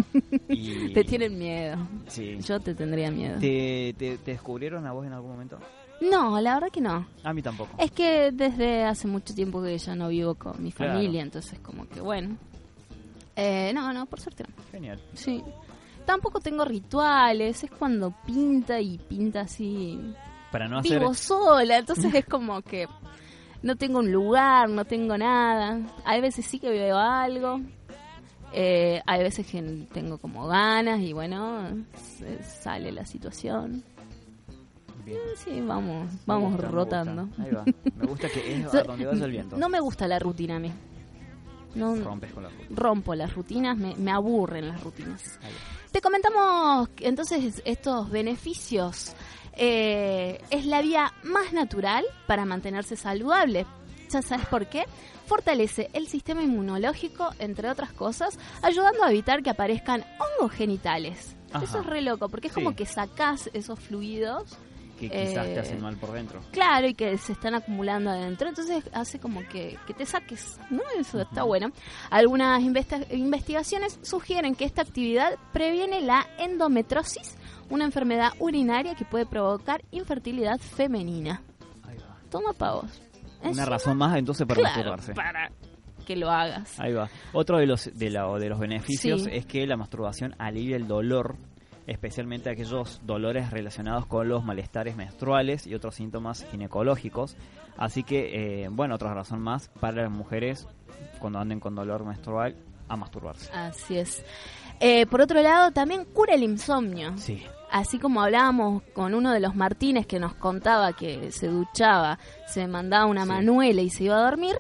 [0.50, 1.78] Y- Te tienen miedo.
[2.08, 2.38] Sí.
[2.42, 3.40] Yo te tendría miedo.
[3.40, 5.58] ¿Te, te, te descubrieron a vos en algún momento?
[6.02, 7.06] No, la verdad que no.
[7.24, 7.72] A mí tampoco.
[7.78, 10.94] Es que desde hace mucho tiempo que ya no vivo con mi Claro.
[10.94, 12.38] familia, entonces como que bueno.
[13.36, 14.64] Eh, no, no, por suerte no.
[14.72, 15.00] Genial.
[15.14, 15.42] Sí.
[16.06, 20.00] Tampoco tengo rituales, es cuando pinta y pinta así.
[20.52, 21.00] Para no hacer...
[21.00, 22.88] Vivo sola, entonces es como que
[23.62, 25.80] no tengo un lugar, no tengo nada.
[26.04, 27.62] Hay veces sí que veo algo.
[28.54, 29.62] eh, hay veces que
[29.94, 33.84] tengo como ganas y bueno, se- sale la situación.
[35.06, 35.20] Bien.
[35.36, 37.30] Sí, vamos, vamos gusta, rotando.
[37.38, 37.64] Ahí va.
[37.96, 39.58] Me gusta que es a donde vaya el viento.
[39.58, 40.72] No me gusta la rutina a mí.
[41.74, 42.66] No, Rompes con la ruta.
[42.70, 45.40] rompo las rutinas, me, me aburren las rutinas.
[45.92, 49.14] Te comentamos entonces estos beneficios.
[49.54, 53.66] Eh, es la vía más natural para mantenerse saludable.
[54.10, 54.84] ¿Ya sabes por qué?
[55.28, 61.38] Fortalece el sistema inmunológico, entre otras cosas, ayudando a evitar que aparezcan hongos genitales.
[61.54, 61.64] Ajá.
[61.64, 62.62] Eso es re loco, porque es Sí.
[62.62, 64.58] como que sacás esos fluidos
[65.10, 66.42] Que quizás Eh, te hacen mal por dentro.
[66.52, 68.48] Claro, y que se están acumulando adentro.
[68.50, 70.82] Entonces hace como que, que te saques, ¿no?
[71.00, 71.72] Eso está bueno.
[72.10, 72.62] Algunas
[73.10, 77.36] investigaciones sugieren que esta actividad previene la endometrosis,
[77.70, 81.42] una enfermedad urinaria que puede provocar infertilidad femenina.
[82.30, 83.02] Toma pavos.
[83.44, 85.14] Una razón más entonces para Claro, masturbarse.
[85.14, 85.52] para
[86.06, 86.80] que lo hagas.
[86.80, 87.10] Ahí va.
[87.34, 89.30] Otro de los de, la- de los beneficios Sí.
[89.34, 91.36] es que la masturbación alivia el dolor,
[91.88, 97.36] especialmente aquellos dolores relacionados con los malestares menstruales y otros síntomas ginecológicos.
[97.78, 100.68] Así que, eh, bueno, otra razón más para las mujeres
[101.20, 102.56] cuando anden con dolor menstrual
[102.88, 103.52] a masturbarse.
[103.54, 104.24] Así es.
[104.80, 107.18] Eh, por otro lado, también cura el insomnio.
[107.18, 107.44] Sí.
[107.72, 112.68] Así como hablábamos con uno de los Martínez que nos contaba que se duchaba, se
[112.68, 114.60] mandaba una manuela y se iba a dormir,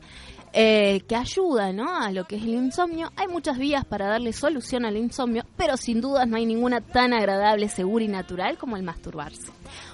[0.53, 1.97] eh, que ayuda ¿no?
[1.97, 3.11] a lo que es el insomnio.
[3.15, 7.13] Hay muchas vías para darle solución al insomnio, pero sin dudas no hay ninguna tan
[7.13, 9.51] agradable, segura y natural como el masturbarse.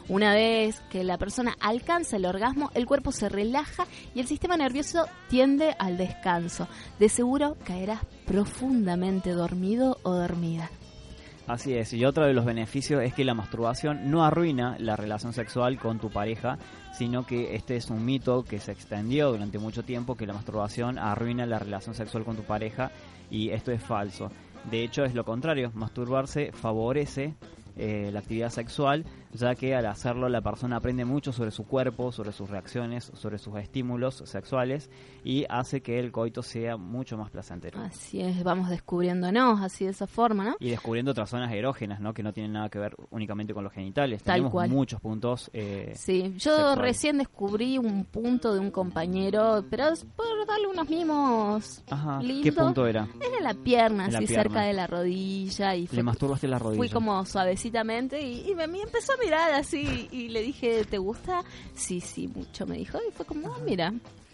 [0.09, 3.85] Una vez que la persona alcanza el orgasmo, el cuerpo se relaja
[4.15, 6.67] y el sistema nervioso tiende al descanso.
[6.99, 10.69] De seguro caerás profundamente dormido o dormida.
[11.47, 15.31] Así es, y otro de los beneficios es que la masturbación no arruina la relación
[15.31, 16.57] sexual con tu pareja,
[16.91, 20.99] sino que este es un mito que se extendió durante mucho tiempo, que la masturbación
[20.99, 22.91] arruina la relación sexual con tu pareja,
[23.31, 24.29] y esto es falso.
[24.69, 27.33] De hecho, es lo contrario, masturbarse favorece
[27.77, 32.11] eh, la actividad sexual, ya que al hacerlo la persona aprende mucho sobre su cuerpo,
[32.11, 34.89] sobre sus reacciones, sobre sus estímulos sexuales,
[35.23, 37.79] y hace que el coito sea mucho más placentero.
[37.81, 40.55] Así es, vamos descubriéndonos así de esa forma, ¿no?
[40.59, 42.13] Y descubriendo otras zonas erógenas, ¿no?
[42.13, 44.23] Que no tienen nada que ver únicamente con los genitales.
[44.23, 44.69] Tal Tenemos cual.
[44.69, 45.49] muchos puntos.
[45.53, 46.77] eh, Sí, yo sexuales.
[46.79, 52.21] recién descubrí un punto de un compañero, pero es por darle unos mimos Ajá.
[52.21, 52.43] lindos.
[52.43, 53.07] ¿Qué punto era?
[53.21, 54.43] Era la pierna, En la así pierna.
[54.43, 55.75] cerca de la rodilla.
[55.75, 56.77] y Le fue- masturbaste la rodilla.
[56.77, 57.23] Fui como
[57.67, 61.41] y, y me, me empezó a mirar así y le dije, ¿te gusta?
[61.75, 62.97] Sí, sí, mucho, me dijo.
[63.07, 63.93] Y fue como, "Ah, mira,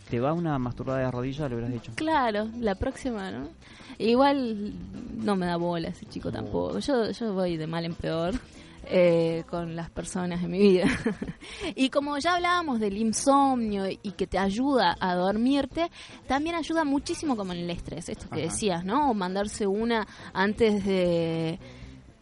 [0.10, 1.48] ¿Te va una masturbada de rodilla?
[1.50, 1.92] Le hubieras dicho.
[1.96, 3.48] claro, la próxima, ¿no?
[3.98, 4.74] Igual
[5.24, 6.80] no me da bola ese chico tampoco.
[6.80, 8.34] Yo, yo voy de mal en peor.
[8.86, 10.86] eh, con las personas en mi vida.
[11.76, 15.90] y como ya hablábamos del insomnio y que te ayuda a dormirte,
[16.28, 18.52] también ayuda muchísimo como en el estrés, esto que Ajá.
[18.52, 19.10] decías, ¿no?
[19.10, 21.58] O mandarse una antes de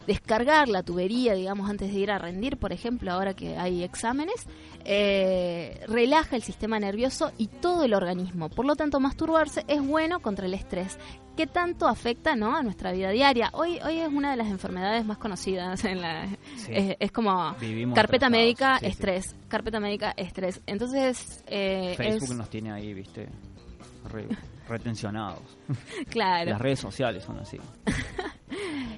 [0.06, 4.46] descargar la tubería, digamos, antes de ir a rendir, por ejemplo, ahora que hay exámenes,
[4.84, 8.48] eh, relaja el sistema nervioso y todo el organismo.
[8.48, 10.98] Por lo tanto, masturbarse es bueno contra el estrés.
[11.36, 12.54] ¿Qué tanto afecta ¿no?
[12.56, 13.50] a nuestra vida diaria?
[13.54, 16.26] Hoy, hoy es una de las enfermedades más conocidas en la...
[16.56, 16.72] Sí.
[16.74, 18.90] Es, es como Vivimos carpeta médica, sí, sí.
[18.92, 20.60] estrés, carpeta médica, estrés.
[20.66, 23.28] Entonces, eh, Facebook es- nos tiene ahí, viste,
[24.10, 24.28] re-
[24.68, 25.40] retencionados.
[26.10, 26.50] Claro.
[26.50, 27.56] Las redes sociales son así.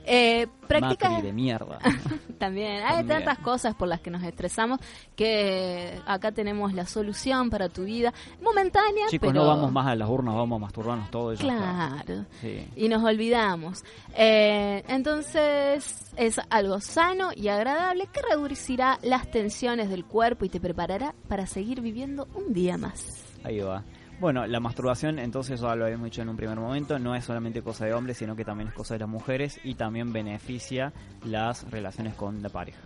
[0.05, 1.11] eh, practicas...
[1.13, 1.79] Macri de mierda.
[2.39, 3.07] También, hay También.
[3.07, 4.81] tantas cosas por las que nos estresamos
[5.17, 9.95] que acá tenemos la solución para tu vida momentánea, Chicos, pero no vamos más a
[9.95, 12.03] las urnas, vamos a masturbarnos ya está.
[12.05, 12.27] Claro.
[12.41, 12.67] Sí.
[12.77, 13.85] Y nos olvidamos.
[14.15, 20.61] Eh, entonces es algo sano y agradable que reducirá las tensiones del cuerpo y te
[20.61, 23.25] preparará para seguir viviendo un día más.
[23.43, 23.83] Ahí va.
[24.21, 27.63] Bueno, la masturbación, entonces ya lo habíamos dicho en un primer momento, no es solamente
[27.63, 30.93] cosa de hombres, sino que también es cosa de las mujeres y también beneficia
[31.25, 32.81] las relaciones con la pareja.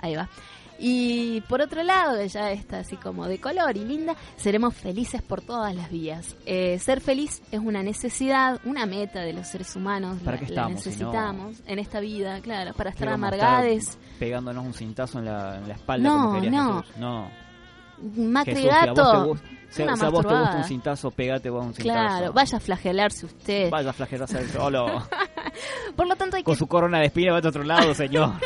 [0.00, 0.28] Ahí va.
[0.80, 5.40] Y por otro lado, ya está así como de color y linda, seremos felices por
[5.42, 6.36] todas las vías.
[6.46, 10.18] Eh, ser feliz es una necesidad, una meta de los seres humanos.
[10.24, 10.94] ¿Para la, qué la estamos si no?
[11.12, 13.98] necesitamos en esta vida, claro, para ¿Qué estar amargades.
[14.20, 16.84] pegándonos un cintazo en la, en la espalda No, no.
[16.96, 17.30] No.
[18.16, 19.36] Macri Jesús, gato,
[19.68, 21.88] gust- si, una si a vos te gusta un cintazo, pegate vos un cintazo.
[22.16, 23.70] Claro, vaya a flagelarse usted.
[23.70, 24.86] Vaya a flagelarse el solo.
[25.96, 28.32] Por lo tanto hay Con que su corona de espina vete a otro lado, señor.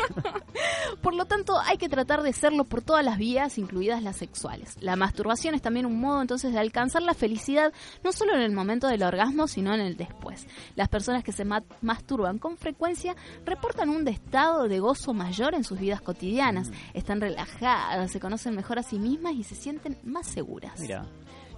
[1.01, 4.77] Por lo tanto, hay que tratar de serlo por todas las vías, incluidas las sexuales.
[4.81, 7.73] La masturbación es también un modo entonces de alcanzar la felicidad,
[8.05, 10.47] no solo en el momento del orgasmo, sino en el después.
[10.77, 15.65] Las personas que se ma- masturban con frecuencia reportan un estado de gozo mayor en
[15.65, 16.71] sus vidas cotidianas.
[16.95, 20.79] Están relajadas, se conocen mejor a sí mismas y se sienten más seguras.
[20.79, 21.05] Mira,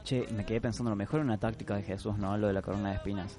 [0.05, 2.37] che, me quedé pensando, lo mejor una táctica de Jesús, ¿no?
[2.37, 3.39] Lo de la corona de espinas.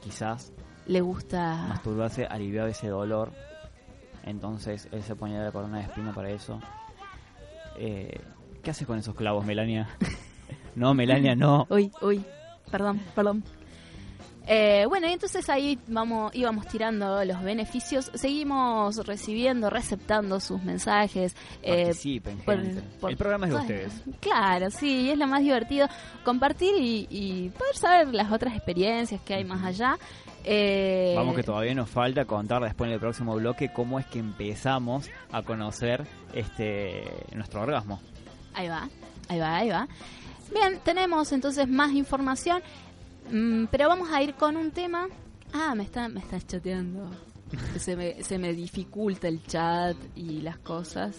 [0.00, 0.52] Quizás
[0.86, 1.66] Le gusta...
[1.68, 3.32] masturbarse aliviaba ese dolor.
[4.24, 6.60] Entonces él se ponía la corona de espina para eso.
[7.78, 8.20] Eh,
[8.62, 9.88] ¿Qué haces con esos clavos, Melania?
[10.74, 11.66] no, Melania, no.
[11.70, 12.24] Uy, uy,
[12.70, 13.42] perdón, perdón.
[14.50, 18.10] Eh, bueno, y entonces ahí vamos, íbamos tirando los beneficios.
[18.14, 21.36] Seguimos recibiendo, receptando sus mensajes.
[21.62, 22.82] eh, Participen, por- gente.
[22.98, 24.02] por- El programa es de bueno, ustedes.
[24.20, 25.86] Claro, sí, es lo más divertido.
[26.24, 29.98] Compartir y, y poder saber las otras experiencias que hay más allá.
[30.44, 34.18] Eh, Vamos que todavía nos falta contar después en el próximo bloque cómo es que
[34.18, 38.00] empezamos a conocer este nuestro orgasmo.
[38.54, 38.88] Ahí va,
[39.28, 39.86] ahí va, ahí va.
[40.54, 42.62] Bien, tenemos entonces más información,
[43.30, 45.06] mm, pero vamos a ir con un tema.
[45.52, 47.08] Ah, me está, me estás chateando.
[47.78, 51.16] Se me, se me dificulta el chat y las cosas.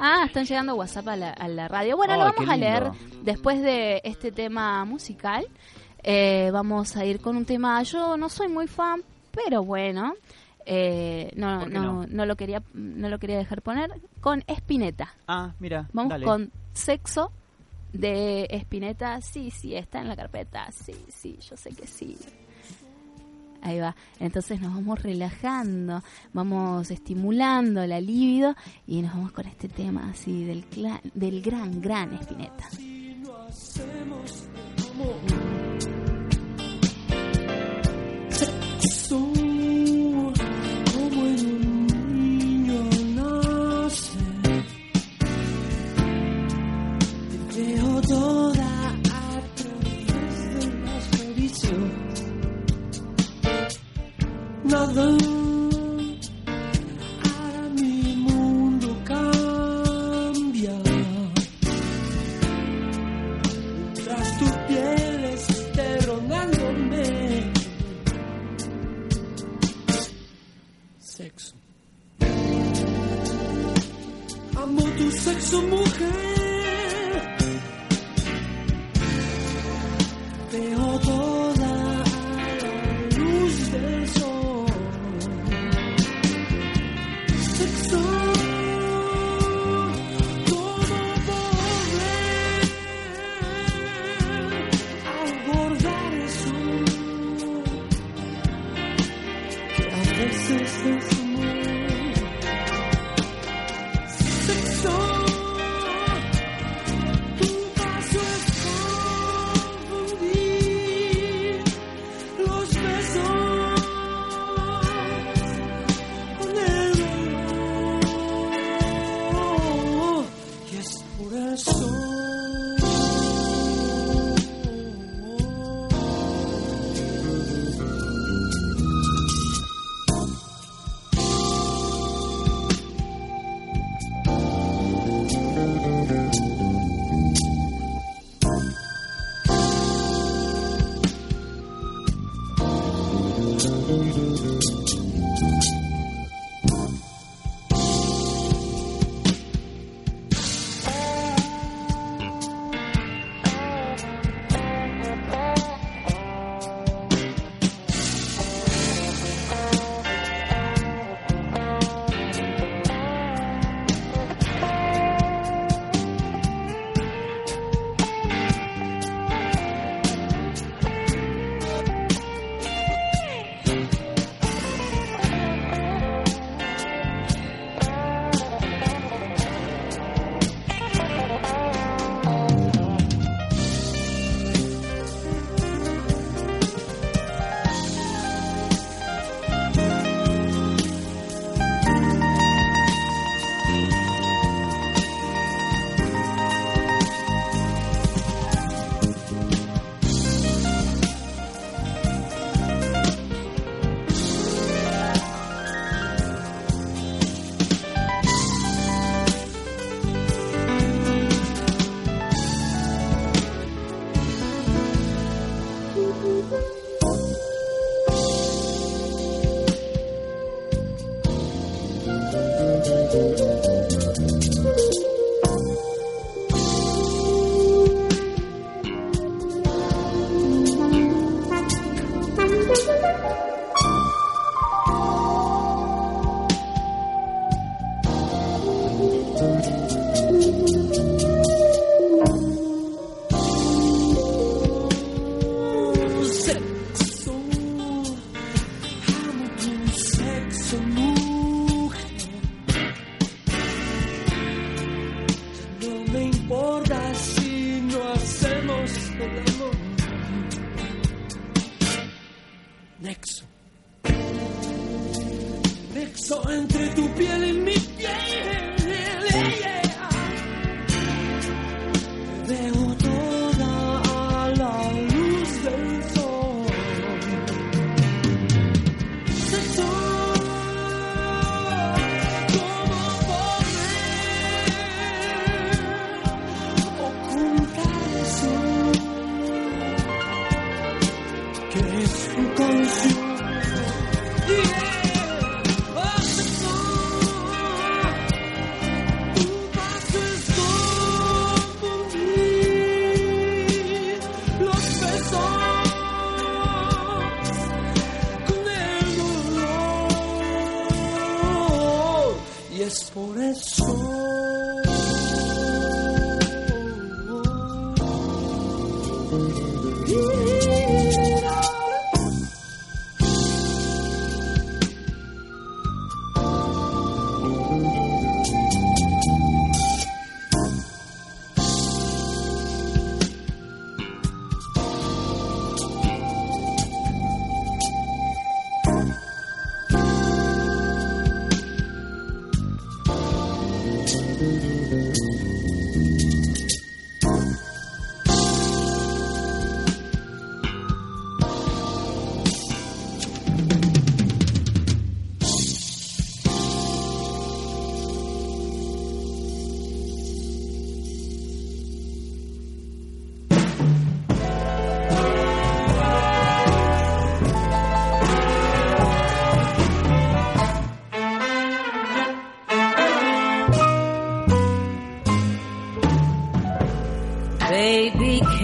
[0.00, 1.96] Ah, están llegando WhatsApp a la, a la radio.
[1.96, 2.90] Bueno, lo vamos a leer
[3.22, 5.46] después de este tema musical.
[6.02, 7.82] Eh, vamos a ir con un tema.
[7.82, 9.02] Yo no soy muy fan,
[9.32, 10.14] pero bueno.
[10.66, 12.06] eh, no, ¿Por qué no, no?
[12.08, 15.14] no lo quería, no lo quería dejar poner con Espineta.
[15.28, 16.24] Ah, mira, Vamos dale.
[16.24, 17.30] con sexo
[17.94, 19.20] de Espineta.
[19.20, 20.70] Sí, sí, está en la carpeta.
[20.72, 22.18] Sí, sí, yo sé que sí.
[23.62, 23.96] Ahí va.
[24.20, 26.02] Entonces nos vamos relajando,
[26.34, 28.54] vamos estimulando la libido
[28.86, 30.66] y nos vamos con este tema así del,
[31.14, 32.68] del gran, gran Espineta.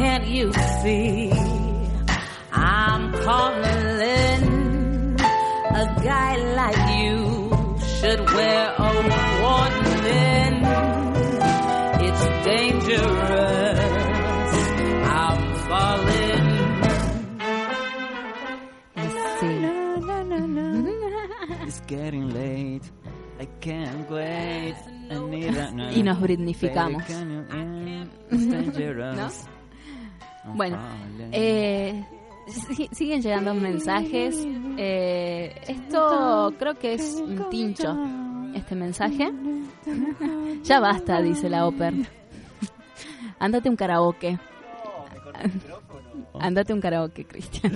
[0.01, 0.52] Can't you
[0.82, 1.31] see?
[2.52, 4.43] I'm calling.
[5.82, 7.16] A guy like you
[7.98, 8.81] should wear a
[9.43, 10.55] warning.
[12.06, 13.81] It's dangerous.
[15.20, 16.47] I'm falling.
[18.97, 19.60] Let's see.
[21.70, 22.86] It's getting late.
[23.39, 24.74] I can't wait.
[25.10, 26.12] I need a- no, Y no.
[26.12, 27.02] nos britnificamos.
[27.06, 27.47] Baby, can you-
[27.90, 29.36] yeah, it's dangerous.
[30.55, 31.28] Bueno, falling.
[31.32, 32.05] eh,
[32.48, 34.36] si- siguen llegando mensajes.
[34.77, 37.97] Eh, esto creo que es un tincho,
[38.55, 39.31] este mensaje.
[40.62, 41.94] ya basta, dice la Oper.
[43.39, 44.39] Ándate un karaoke.
[46.39, 47.72] Ándate un karaoke, Cristian.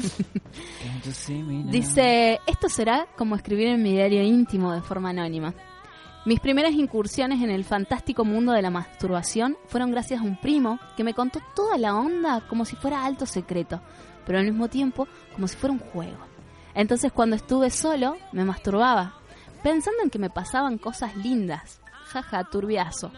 [1.70, 5.54] Dice, esto será como escribir en mi diario íntimo de forma anónima.
[6.24, 10.78] Mis primeras incursiones en el fantástico mundo de la masturbación fueron gracias a un primo
[10.96, 13.80] que me contó toda la onda como si fuera alto secreto,
[14.24, 16.16] pero al mismo tiempo como si fuera un juego.
[16.74, 19.14] Entonces cuando estuve solo, me masturbaba,
[19.62, 21.80] pensando en que me pasaban cosas lindas.
[22.06, 23.10] Jaja, turbiazo.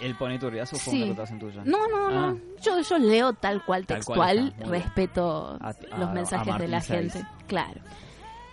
[0.00, 0.96] El pone turbiazo fue Sí.
[1.02, 1.62] una anotación tuya.
[1.64, 2.10] No, no, Ah.
[2.32, 2.40] no.
[2.60, 4.70] Yo, yo leo tal cual Tal cual textual, bien.
[4.70, 7.24] respeto A- los mensajes de la gente.
[7.46, 7.80] Claro.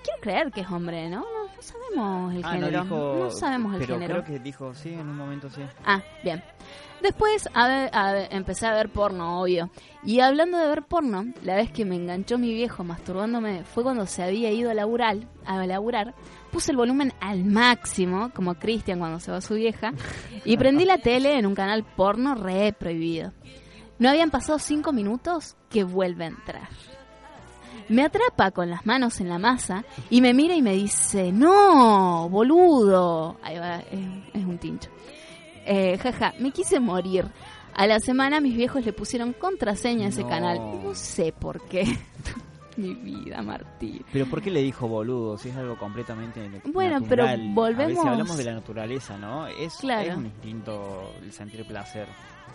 [0.04, 1.22] Quiero creer que es hombre, ¿no?
[1.22, 2.84] No, no sabemos el Ah, género.
[2.84, 3.32] no dijo.
[3.32, 4.14] sabemos el pero género.
[4.14, 5.62] creo que dijo sí en un momento sí.
[5.86, 6.44] Ah, bien.
[7.02, 9.70] Después a ver- a ver, empecé a ver porno, obvio.
[10.04, 14.06] Y hablando de ver porno, la vez que me enganchó mi viejo masturbándome fue cuando
[14.06, 16.14] se había ido a laburar, a laburar.
[16.52, 19.94] Puse el volumen al máximo, como Cristian cuando se va a su vieja,
[20.46, 23.32] y prendí la tele en un canal porno re prohibido.
[23.98, 26.70] No habían pasado cinco minutos que vuelve a entrar.
[27.90, 32.28] Me atrapa con las manos en la masa y me mira y me dice, no,
[32.30, 33.38] boludo.
[33.44, 34.00] Ahí va, es,
[34.34, 34.90] es un tincho.
[35.66, 37.26] Eh, jaja, me quise morir.
[37.74, 40.30] A la semana mis viejos le pusieron contraseña a ese No.
[40.30, 40.58] canal.
[40.84, 41.86] No sé por qué.
[42.78, 44.04] Mi vida, Martín.
[44.14, 45.38] Pero ¿por qué le dijo boludo?
[45.38, 47.26] Si es algo completamente Bueno, pero.
[47.28, 49.46] A volvemos- veces hablamos de la naturaleza, ¿no?
[49.48, 50.10] Es, Claro.
[50.12, 52.08] es un instinto el sentir placer.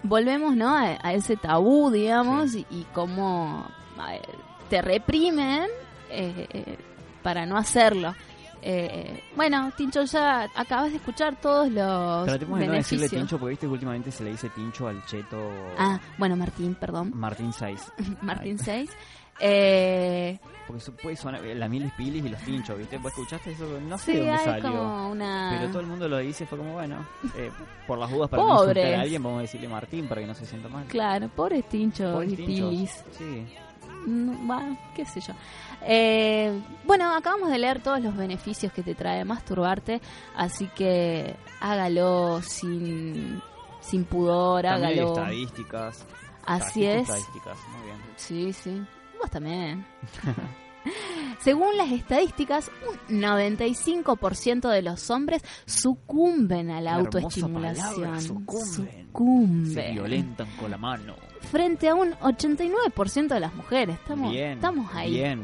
[0.03, 0.75] Volvemos, ¿no?
[0.75, 3.67] A, a ese tabú, digamos, y, y cómo
[3.99, 4.23] a ver,
[4.69, 5.65] te reprimen
[6.11, 6.77] eh, eh,
[7.23, 8.15] para no hacerlo.
[8.63, 13.51] Eh, bueno, Tincho, ya acabas de escuchar todos los Tratemos de no decirle tincho porque
[13.51, 15.37] viste que últimamente se le dice tincho al cheto
[15.79, 17.13] Ah, bueno, Martín, perdón.
[17.15, 17.81] Martín Saiz.
[18.23, 18.91] Martín 6.
[19.39, 22.97] Eh, Porque eso puede sonar la miles pilis y los tinchos, ¿viste?
[22.99, 23.67] ¿Vos escuchaste eso?
[23.87, 24.63] No sé Sí, de dónde salió.
[24.73, 27.07] como una- Pero todo el mundo lo dice, fue como, bueno,
[27.37, 27.51] eh,
[27.87, 30.35] por las dudas para no insultar a alguien, vamos a decirle Martín para que no
[30.35, 30.87] se sienta mal.
[30.87, 33.05] claro, pobres Tincho Pobres y tinchos, Pilis.
[33.19, 33.47] Sí.
[34.07, 34.63] No, va,
[34.95, 35.35] qué sé yo.
[35.83, 40.01] Eh, bueno, acabamos de leer todos los beneficios que te trae masturbarte,
[40.37, 43.43] así que hágalo sin,
[43.81, 45.19] sin pudor, También hay hágalo.
[45.19, 46.07] estadísticas.
[46.45, 47.03] Así es.
[47.03, 47.97] Estadísticas, muy bien.
[48.17, 48.83] Sí, sí.
[49.21, 49.85] Vos también.
[51.41, 52.71] Según las estadísticas,
[53.11, 57.95] un 95% de los hombres sucumben a la Una autoestimulación.
[58.01, 59.07] palabra, sucumben.
[59.07, 59.75] Sucumben.
[59.75, 61.15] Se violentan con la mano.
[61.51, 63.97] Frente a un 89% de las mujeres.
[63.97, 64.53] Estamos, bien.
[64.53, 65.15] estamos ahí.
[65.15, 65.43] Bien.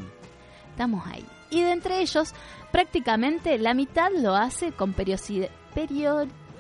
[0.71, 1.25] Estamos ahí.
[1.51, 2.35] Y de entre ellos,
[2.71, 5.49] prácticamente la mitad lo hace con periodicidad,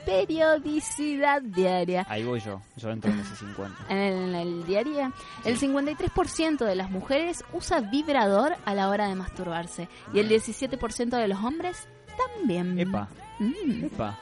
[0.04, 2.06] periodicidad diaria.
[2.08, 2.60] Ahí voy yo.
[2.76, 3.86] Yo entro en ese 50.
[3.88, 5.12] En el, en el diario,
[5.44, 11.08] el 53% de las mujeres usa vibrador a la hora de masturbarse y el 17%
[11.16, 11.88] de los hombres
[12.36, 12.78] también.
[12.78, 13.08] Epa.
[13.38, 14.18] Mm, Epa.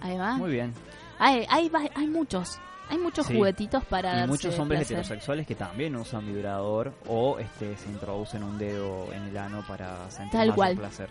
[0.00, 0.36] ahí va.
[0.36, 0.74] Muy bien.
[1.18, 2.58] Hay, hay, hay muchos.
[2.90, 3.34] Hay muchos Sí.
[3.36, 4.96] juguetitos para y darse muchos hombres placer.
[4.98, 10.10] heterosexuales que también usan vibrador o este se introducen un dedo en el ano para
[10.10, 10.76] sentir Tal mayor cual.
[10.76, 11.08] placer.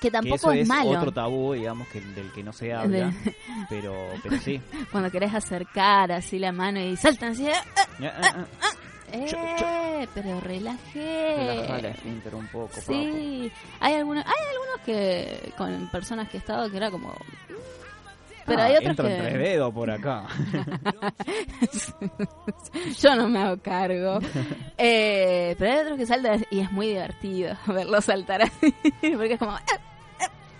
[0.00, 0.90] Que tampoco eso es malo.
[0.90, 3.34] otro tabú, digamos, que del que no se habla, De-
[3.70, 4.60] pero pero sí.
[4.90, 7.46] Cuando querés acercar así la mano y saltan así.
[7.48, 7.62] ¡ah!
[8.00, 8.68] Ya, ah, ah,
[9.12, 10.06] ¡Eh!
[10.12, 11.36] Pero relajé.
[11.36, 12.78] relaja la esfínter un poco.
[12.86, 17.14] Sí, hay algunos, hay algunos que con personas que he estado que era como
[18.46, 20.26] pero Ah, hay otros entro que entre dedos por acá.
[22.98, 24.18] yo no me hago cargo.
[24.78, 28.74] Eh, pero hay otros que saltan y es muy divertido verlos saltar así,
[29.16, 29.62] porque es como "Ah".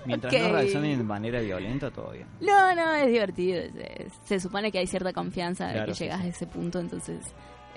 [0.05, 0.41] Mientras Ok.
[0.41, 2.27] no reaccionen de manera violenta, todo bien.
[2.41, 3.61] no, no, es divertido.
[3.73, 6.27] Se, se supone que hay cierta confianza de Claro, que llegas sí.
[6.27, 7.19] a ese punto, entonces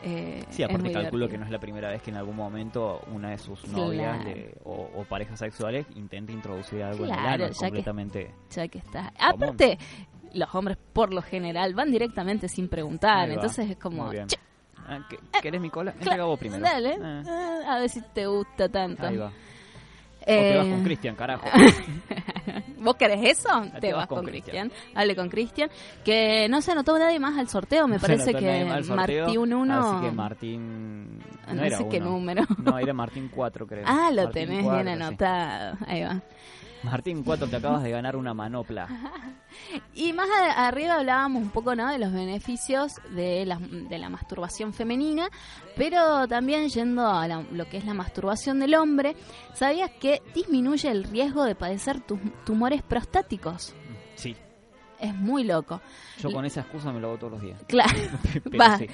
[0.03, 3.29] eh, Sí, aparte calculo que no es la primera vez que en algún momento una
[3.31, 4.29] de sus novias Claro.
[4.35, 8.31] le- o, o parejas sexuales intenta introducir algo en el Claro, ano, ya que- completamente.
[8.51, 9.11] ya que está.
[9.11, 9.43] común.
[9.43, 9.77] Aparte,
[10.33, 14.27] los hombres por lo general van directamente sin preguntar, entonces es como, Muy bien.
[14.27, 14.37] "Che,
[14.91, 15.91] Ah, ¿qué- ¿Querés mi cola?
[15.93, 16.63] Cla- Entrega vos primero.
[16.63, 19.05] Dale, Ah, eh, a ver si te gusta tanto.
[19.05, 19.27] ahí va.
[19.27, 19.31] O
[20.25, 21.45] Eh, te vas con Cristian, carajo.
[22.79, 23.49] ¿Vos querés eso?
[23.73, 24.71] Te, te vas vas con Cristian.
[24.95, 25.69] Hable con Cristian.
[26.03, 27.87] Que no se anotó nadie más al sorteo.
[27.87, 29.73] Me No parece que Martín 1.
[29.73, 31.19] Así que Martín.
[31.47, 32.09] No, No era sé qué uno.
[32.11, 32.43] número.
[32.63, 33.83] No, era Martín 4, creo.
[33.87, 35.03] Ah, lo Martín tenés 4, bien sí.
[35.03, 35.77] anotado.
[35.87, 36.21] Ahí va.
[36.83, 38.87] Martín 4, te acabas de ganar una manopla.
[39.95, 41.89] Y más a- arriba hablábamos un poco ¿no?
[41.91, 45.27] de los beneficios de la, de la masturbación femenina,
[45.75, 49.15] pero también yendo a la- lo que es la masturbación del hombre,
[49.53, 53.73] ¿sabías que disminuye el riesgo de padecer tus tumores prostáticos?
[54.15, 54.35] Sí,
[54.99, 55.81] Es muy loco.
[56.19, 57.59] yo con esa excusa me lo hago todos los días.
[57.67, 57.97] Claro,
[58.59, 58.77] va.
[58.77, 58.87] sí.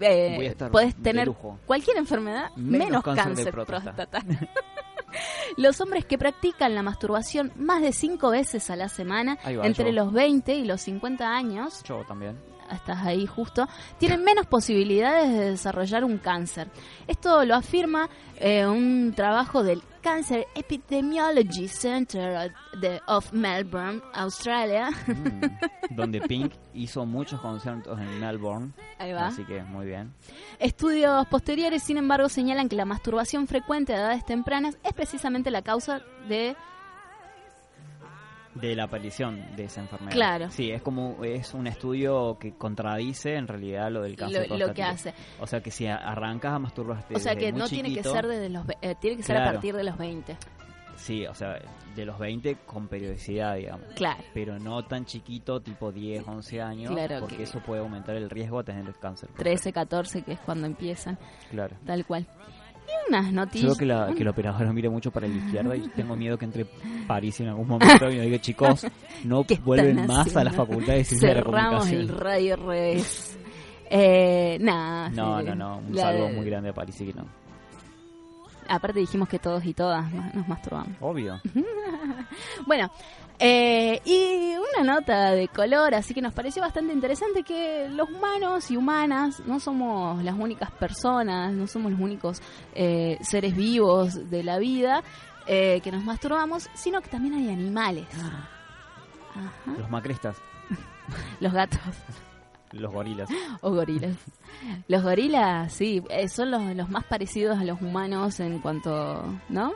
[0.00, 1.58] Eh, Voy a estar podés de tener lujo.
[1.64, 3.92] cualquier enfermedad Menos menos, cáncer cáncer, de próstata.
[3.94, 4.48] próstata.
[5.56, 9.86] Los hombres que practican la masturbación más de cinco veces a la semana, va, entre
[9.86, 9.92] yo.
[9.92, 12.38] los 20 y los 50 años, Yo también.
[12.72, 13.68] estás ahí justo,
[13.98, 16.68] tienen menos posibilidades de desarrollar un cáncer.
[17.06, 22.52] Esto lo afirma eh, un trabajo del Cancer Epidemiology Center
[23.06, 24.90] of Melbourne, Australia.
[25.06, 28.72] Mm, donde Pink hizo muchos conciertos en Melbourne.
[28.98, 29.28] Ahí va.
[29.28, 30.12] Así que muy bien.
[30.58, 35.62] Estudios posteriores, sin embargo, señalan que la masturbación frecuente a edades tempranas es precisamente la
[35.62, 36.56] causa de
[38.54, 40.12] De la aparición de esa enfermedad.
[40.12, 40.50] Claro.
[40.50, 44.74] Sí, es como es un estudio que contradice en realidad lo del cáncer Lo- lo
[44.74, 45.14] que hace.
[45.40, 48.02] O sea que si arrancas a masturbarte O sea desde que muy no tiene que
[48.02, 50.36] ser desde los eh, tiene que ser a partir de los 20.
[50.96, 51.58] Sí, o sea,
[51.96, 53.86] de los 20 con periodicidad, digamos.
[53.96, 54.22] Claro.
[54.34, 58.30] Pero no tan chiquito, tipo 10, 11 años, Claro porque que- eso puede aumentar el
[58.30, 59.30] riesgo a tener el cáncer.
[59.36, 61.18] 13, 14, que es cuando empiezan,
[61.50, 61.74] Claro.
[61.86, 62.26] tal cual.
[63.08, 63.64] Unas Yo noticias.
[63.70, 66.44] veo que la, que la operadora mire mucho para la izquierda y tengo miedo que
[66.44, 66.66] entre
[67.06, 68.86] París en algún momento y me diga, chicos,
[69.24, 72.00] no ¿Qué están vuelven más a la facultad de ciencia de la Cerramos comunicación.
[72.02, 73.38] el radio revés.
[73.90, 75.10] Eh, nada.
[75.10, 77.26] No, sí, no, no, un saludo muy grande a París y que no.
[78.68, 80.96] Aparte dijimos que todos y todas nos nos masturbamos.
[81.00, 81.40] Obvio.
[82.66, 82.90] Bueno,
[83.42, 88.70] eh, y una nota de color, así que nos pareció bastante interesante que los humanos
[88.70, 92.40] y humanas no somos las únicas personas, no somos los únicos
[92.74, 95.02] eh, seres vivos de la vida
[95.46, 98.06] eh, que nos masturbamos, sino que también hay animales.
[98.14, 98.48] Ajá.
[99.78, 100.36] Los macristas,
[101.40, 101.80] Los gatos
[102.72, 103.28] los gorilas.
[103.60, 104.16] o gorilas.
[104.88, 109.72] Los gorilas, sí, eh, son los, los más parecidos a los humanos en cuanto, ¿no?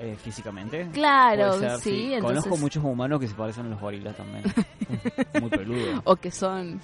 [0.00, 0.88] Eh, físicamente.
[0.92, 4.44] Claro, ser, sí, Conozco entonces- muchos humanos que se parecen a los gorilas también.
[5.40, 6.00] Muy peludos.
[6.04, 6.80] O que son,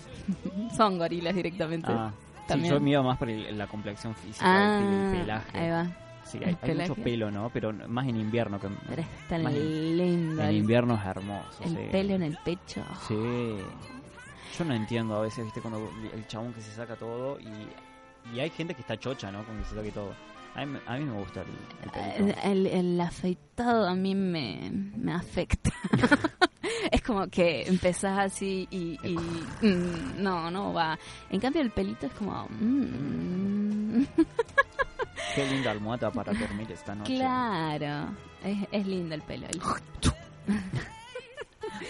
[0.77, 1.89] son gorilas directamente.
[1.91, 2.75] Ah, sí, También.
[2.75, 5.59] yo me iba más por el- la complexión física, Ah, el, el pelaje.
[5.59, 5.87] ahí va.
[6.25, 7.49] Sí, hay, hay mucho pelo, ¿no?
[7.51, 10.43] Pero más en invierno que Pero es tan en- lindo.
[10.43, 11.63] En invierno es hermoso.
[11.65, 11.89] El sí.
[11.93, 12.83] pelo en el pecho.
[13.09, 13.15] Sí.
[14.59, 15.61] Yo no entiendo a veces, ¿viste?
[15.61, 19.45] Cuando el chabón que se saca todo y, y hay gente que está chocha, ¿no?
[19.45, 20.13] Con que se saque todo.
[20.57, 21.47] A mí, me- a mí me gusta el,
[21.85, 22.41] el pelito.
[22.43, 25.71] El, el afeitado a mí me, me afecta.
[26.91, 30.99] es como que empezás así y, y, mm, no, no va.
[31.31, 32.47] En cambio el pelito es como...
[32.49, 34.03] mm.
[35.35, 37.17] Qué linda almohada para dormir esta noche.
[37.17, 39.47] Claro, es, es lindo el pelo.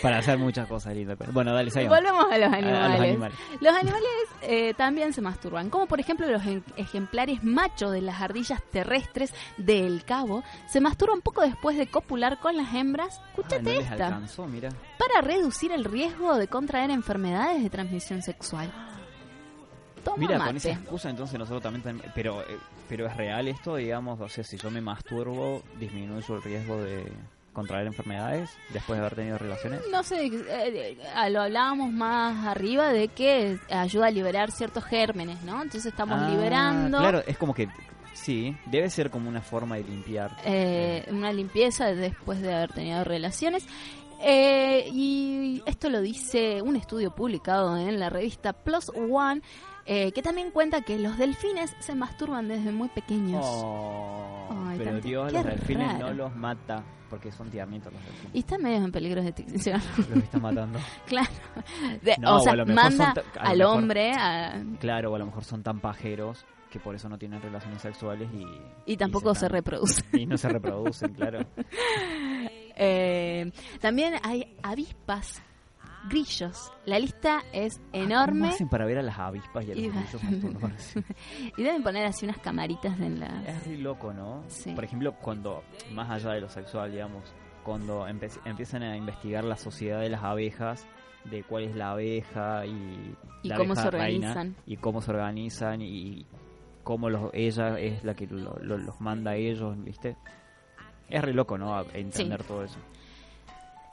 [0.02, 1.18] Para hacer muchas cosas lindas.
[1.32, 1.96] Bueno, dale, seguimos.
[1.98, 2.80] Volvemos a los animales.
[2.84, 3.38] a los animales.
[3.60, 4.10] Los animales
[4.42, 6.42] eh, también se masturban, como por ejemplo los
[6.76, 12.56] ejemplares machos de las ardillas terrestres del Cabo se masturban poco después de copular con
[12.56, 13.20] las hembras.
[13.20, 14.06] Ah, Escúchate no esta.
[14.06, 14.70] alcanzó, mira.
[14.98, 18.72] Para reducir el riesgo de contraer enfermedades de transmisión sexual.
[20.04, 20.48] Toma Mira, mate.
[20.50, 22.00] con esa excusa entonces nosotros también...
[22.14, 22.58] Pero, eh,
[22.88, 27.12] pero es real esto, digamos, o sea, si yo me masturbo, disminuyo el riesgo de
[27.56, 29.80] contraer enfermedades después de haber tenido relaciones.
[29.90, 35.42] No sé, eh, eh, lo hablábamos más arriba de que ayuda a liberar ciertos gérmenes,
[35.42, 35.54] ¿no?
[35.62, 37.68] Entonces estamos Ah, liberando Claro, es como que...
[38.12, 40.36] Sí, debe ser como una forma de limpiar.
[40.44, 43.66] eh, una limpieza después de haber tenido relaciones.
[44.22, 49.42] Eh, y esto lo dice un estudio publicado en la revista Plus One,
[49.86, 53.44] eh, que también cuenta que los delfines se masturban desde muy pequeños.
[53.46, 56.06] Oh, Ay, pero tanto- Dios, qué los delfines raro.
[56.08, 58.34] no los mata porque son tiernitos los Y delfines.
[58.36, 59.80] están medio en peligro de extinción.
[60.10, 60.78] Los está matando.
[61.06, 61.28] claro.
[62.02, 65.26] De- No, o sea, mejor manda son al mejor- hombre a- Claro, o a lo
[65.26, 68.44] mejor son tan pajeros que por eso no tienen relaciones sexuales y...
[68.92, 70.04] y tampoco se, están- reproducen.
[70.14, 71.46] Y no se reproducen, claro.
[72.78, 75.42] Eh, también hay avispas,
[76.08, 76.72] grillos.
[76.84, 78.40] La lista es enorme.
[78.40, 81.04] ¿Cómo hacen para ver a las avispas y a los Y- grillos masturbarse?
[81.56, 83.42] y deben poner así unas camaritas en la...
[83.46, 84.42] Es muy loco, ¿no?
[84.48, 84.72] Sí.
[84.72, 85.62] Por ejemplo, cuando,
[85.92, 87.34] más allá de lo sexual, digamos,
[87.64, 90.86] cuando empe- empiezan a investigar la sociedad de las abejas,
[91.24, 94.56] de cuál es la abeja y, Y la cómo abeja se reina, organizan.
[94.66, 96.24] y cómo se organizan y
[96.84, 100.16] cómo los, ella es la que lo- lo- los manda a ellos, ¿viste?
[101.08, 101.76] Es re loco, ¿no?
[101.76, 102.78] A- Entender todo eso.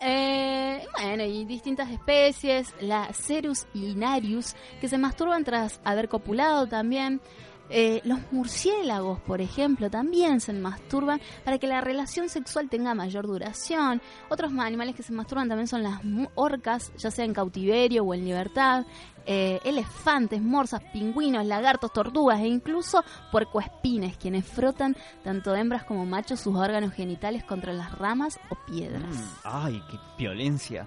[0.05, 7.21] Eh, bueno, y distintas especies, la Cerus inarius, que se masturban tras haber copulado también.
[7.69, 13.25] Eh, los murciélagos, por ejemplo, también se masturban para que la relación sexual tenga mayor
[13.25, 14.01] duración.
[14.29, 15.99] Otros ma- animales que se masturban también son las
[16.35, 18.85] orcas, ya sea en cautiverio o en libertad.
[19.25, 26.41] Eh, elefantes, morsas, pingüinos, lagartos, tortugas e incluso puercoespines, quienes frotan tanto hembras como machos
[26.41, 29.01] sus órganos genitales contra las ramas o piedras.
[29.03, 30.85] Mm, ¡Ay, qué violencia!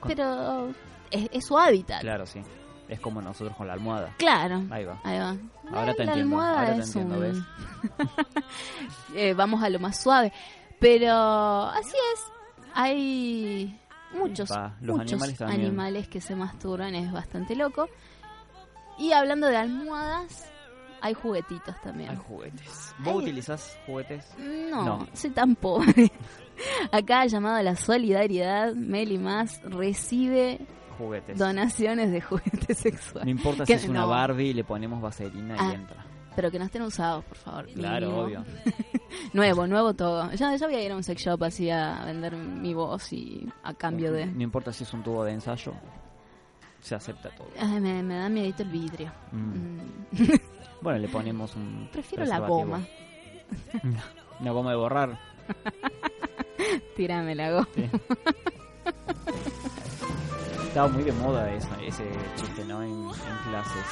[0.00, 0.68] Con- Pero
[1.10, 2.02] es, es su hábitat.
[2.02, 2.40] Claro, sí.
[2.90, 4.12] Es como nosotros con la almohada.
[4.18, 4.62] Claro.
[4.70, 5.00] Ahí va.
[5.04, 5.36] Ahí va.
[5.72, 6.36] Ahora te la entiendo.
[6.36, 7.38] almohada Ahora te es entiendo, un- ¿ves?
[9.14, 10.32] Eh, vamos a lo más suave.
[10.78, 12.20] Pero así es.
[12.74, 13.80] Hay
[14.12, 14.50] muchos,
[14.80, 15.60] los muchos animales también.
[15.62, 16.94] animales que se masturban.
[16.94, 17.88] Es bastante loco.
[18.98, 20.50] Y hablando de almohadas,
[21.00, 22.10] hay juguetitos también.
[22.10, 22.94] Hay juguetes.
[22.98, 24.24] ¿Vos Hay- utilizás juguetes?
[24.38, 25.06] No, No.
[25.14, 26.12] soy tan pobre.
[26.92, 30.60] Acá, llamado a la solidaridad, Meli Más recibe
[31.00, 31.38] Juguetes.
[31.38, 33.24] donaciones de juguetes sexuales.
[33.24, 36.04] No importa si es una no, Barbie, le ponemos vaselina Ah, y entra.
[36.36, 37.66] Pero que no estén usados, por favor.
[37.74, 38.22] Claro, mínimo.
[38.24, 38.44] obvio.
[39.32, 40.30] nuevo, nuevo todo.
[40.32, 43.48] Ya, ya voy a ir a un sex shop así a vender mi voz y
[43.64, 44.26] a cambio de...
[44.26, 45.72] No importa si es un tubo de ensayo,
[46.80, 47.48] se acepta todo.
[47.58, 49.12] Ay, me, me da miedito el vidrio.
[49.32, 49.38] Mm.
[49.42, 50.40] Mm.
[50.82, 51.88] Bueno, le ponemos un.
[51.92, 52.80] Prefiero la goma.
[54.40, 55.18] Una goma de borrar.
[56.96, 57.68] Tírame la goma.
[57.74, 57.90] Sí.
[60.70, 62.04] Estaba muy de moda esa, ese
[62.36, 62.80] chiste, ¿no?
[62.80, 63.84] En, en clases.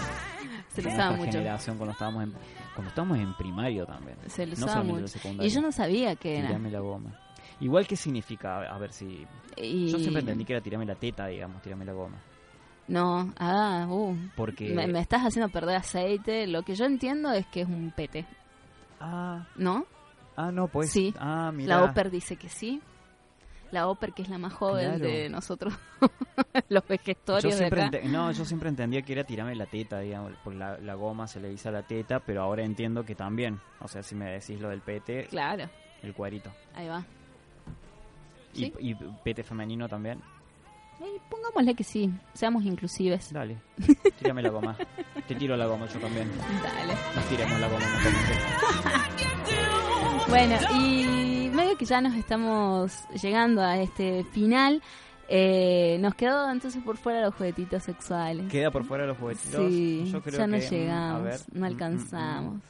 [0.69, 1.33] Se lo usaba mucho.
[1.33, 2.33] generación cuando estábamos en
[2.73, 4.17] cuando estábamos en primario también.
[4.29, 5.09] Se lo no usaba en mucho.
[5.09, 5.45] secundario.
[5.51, 6.47] Y yo no sabía qué era.
[6.47, 7.19] Tirame la goma.
[7.59, 8.61] Igual, ¿qué significa?
[8.73, 9.27] A ver si...
[9.57, 12.17] Y- Yo siempre entendí que era tirame la teta, digamos, tirame la goma.
[12.87, 14.17] No, ah, uh.
[14.37, 14.73] Porque...
[14.73, 16.47] Me, me estás haciendo perder aceite.
[16.47, 18.25] Lo que yo entiendo es que es un pete.
[19.01, 19.85] Ah, ¿No?
[20.37, 20.93] ah no, pues...
[20.93, 21.13] Sí.
[21.19, 21.79] Ah, mira.
[21.79, 22.81] La Oper dice que sí.
[23.70, 25.05] La Oper, que es la más joven Claro.
[25.05, 25.74] de nosotros,
[26.70, 27.90] los Yo vegetarios de acá.
[28.05, 31.39] no, yo siempre entendía que era tirarme la teta, digamos, por la, la goma se
[31.40, 34.59] le dice a la teta, pero ahora entiendo que también, o sea, si me decís
[34.61, 35.69] lo del pete, Claro,
[36.03, 36.51] el cuerito.
[36.74, 37.05] ahí va.
[38.55, 38.73] Y, Sí.
[38.81, 40.20] y pete femenino también.
[41.01, 43.32] Y pongámosle que sí, seamos inclusives.
[43.32, 43.59] Dale,
[44.19, 44.77] tírame la goma.
[45.28, 46.28] Te tiro la goma yo también.
[46.62, 46.95] Dale.
[47.15, 48.32] Nos tiremos la goma mutuamente.
[50.28, 51.18] Bueno, y
[51.53, 54.83] medio que ya nos estamos llegando a este final.
[55.31, 58.51] eh, nos quedó entonces por fuera los juguetitos sexuales.
[58.51, 59.66] Queda por fuera los juguetitos.
[59.69, 62.53] Sí, yo creo ya no que, mm, llegamos, ver, no mm, alcanzamos.
[62.55, 62.61] mm, mm.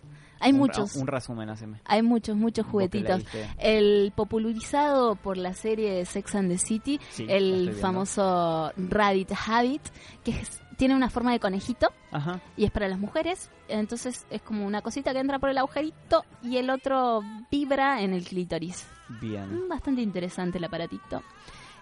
[0.40, 0.96] Hay Un ra- muchos.
[0.96, 1.80] Un resumen, haceme.
[1.84, 3.22] Hay muchos, muchos juguetitos.
[3.58, 9.82] El popularizado por la serie Sex and the City, Sí, el famoso Rabbit Habit,
[10.24, 12.40] que es- tiene una forma de conejito Ajá.
[12.56, 13.50] y es para las mujeres.
[13.68, 18.14] Entonces es como una cosita que entra por el agujerito y el otro vibra en
[18.14, 18.86] el clítoris.
[19.20, 19.64] Bien.
[19.66, 21.22] Mm, Bastante interesante el aparatito.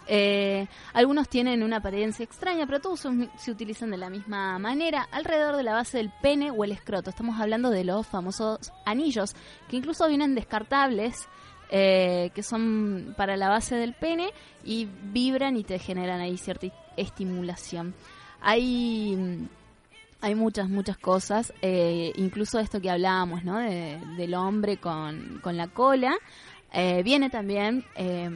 [0.09, 5.09] Eh, algunos tienen una apariencia extraña, pero todos son- se utilizan de la misma manera
[5.11, 7.11] alrededor de la base del pene o el escroto.
[7.11, 9.35] Estamos hablando de los famosos anillos,
[9.69, 11.29] que incluso vienen descartables,
[11.71, 14.31] eh, que son para la base del pene
[14.65, 17.93] y vibran y te generan ahí cierta estimulación.
[18.49, 19.49] Hay mm,
[20.23, 23.59] hay muchas, muchas cosas, eh, incluso esto que hablábamos, ¿no?
[23.59, 26.17] De- del hombre con, con la cola,
[26.73, 28.29] eh, viene también eh,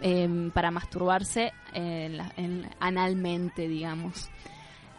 [0.00, 4.28] em, para masturbarse en la- en- analmente, digamos.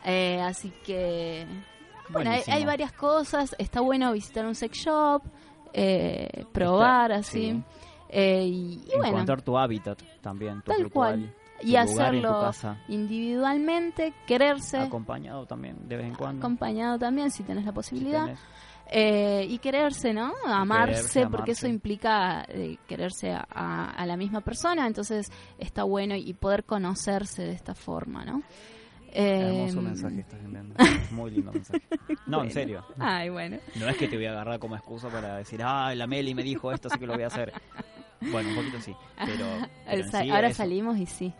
[0.03, 1.45] Eh, así que,
[2.09, 5.21] bueno, hay, hay varias cosas, está bueno visitar un sex shop,
[5.73, 7.51] eh, probar Está- así.
[7.51, 7.63] sí.
[8.17, 11.33] y, y bueno, Encontrar tu hábitat también, tu Tal cual.
[11.61, 12.51] Y hacerlo
[12.87, 16.39] individualmente, quererse, acompañado también de vez en cuando.
[16.45, 18.25] acompañado también si tenés la posibilidad.
[18.25, 18.39] tenés.
[18.91, 20.33] Eh, y quererse, ¿no?
[20.47, 25.83] Amarse, quererse, porque eso implica eh, quererse a, a- a la misma persona, entonces está
[25.83, 28.41] bueno y poder conocerse de esta forma, ¿no?
[29.11, 30.75] Hermoso Eh, mensaje estás enviando.
[31.11, 31.81] Muy lindo mensaje.
[32.25, 32.43] No, Bueno.
[32.45, 32.85] en serio.
[32.99, 33.57] Ay, bueno.
[33.75, 36.41] No es que te voy a agarrar como excusa para decir, ah, la Meli me
[36.43, 37.51] dijo esto, así que lo voy a hacer.
[38.31, 39.45] Bueno, un poquito sí, pero...
[39.85, 41.33] pero en Sa- sí Ahora salimos y sí.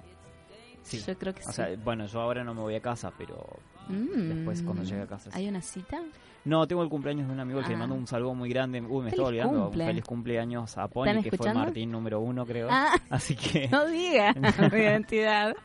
[0.84, 1.01] Sí.
[1.06, 1.53] Yo creo que O sí.
[1.53, 3.45] sea, bueno, yo ahora no me voy a casa, pero
[3.89, 4.30] Mm.
[4.35, 5.31] después cuando llegue a casa.
[5.31, 5.38] sí.
[5.38, 5.99] ¿Hay una cita?
[6.45, 7.80] No, tengo el cumpleaños de un amigo que le Ah.
[7.80, 8.81] mando un saludo muy grande.
[8.81, 9.64] Uy, me estaba olvidando.
[9.65, 9.84] cumple.
[9.84, 11.53] Un feliz cumpleaños a Pony, ¿Están que fue?
[11.53, 12.68] Martín número uno, creo.
[12.72, 12.93] Ah.
[13.10, 14.34] Así que No diga
[14.73, 15.56] mi identidad.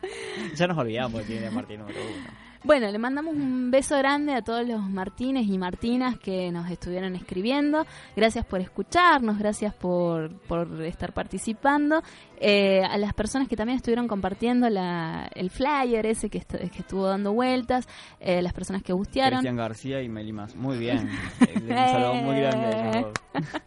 [0.55, 2.44] ya nos olvidamos que tiene Martín número uno.
[2.65, 7.15] Bueno, le mandamos un beso grande a todos los Martínez y Martinas que nos estuvieron
[7.15, 7.85] escribiendo.
[8.15, 12.01] Gracias por escucharnos, gracias por, por estar participando.
[12.37, 16.79] Eh, a las personas que también estuvieron compartiendo la, el flyer ese que, est- que
[16.79, 17.87] estuvo dando vueltas,
[18.19, 19.39] eh, las personas que gustearon.
[19.39, 20.55] Cristian García y Meli Más.
[20.55, 21.07] Muy bien.
[21.41, 23.43] Eh, Un saludo muy grande dos.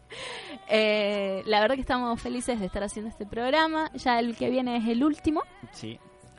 [0.71, 3.91] Eh, la verdad que estamos felices de estar haciendo este programa.
[3.95, 5.43] Ya el que viene es el último.
[5.73, 5.99] Sí.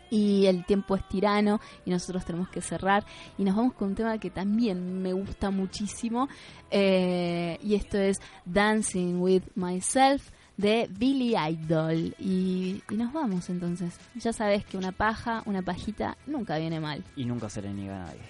[0.09, 3.05] Y el tiempo es tirano y nosotros tenemos que cerrar.
[3.37, 6.29] Y nos vamos con un tema que también me gusta muchísimo
[6.71, 12.15] eh, y esto es Dancing with Myself de Billy Idol.
[12.19, 13.93] Y, y nos vamos entonces.
[14.15, 17.03] Ya sabes que una paja una pajita nunca viene mal.
[17.15, 18.21] Y nunca se le niega a nadie.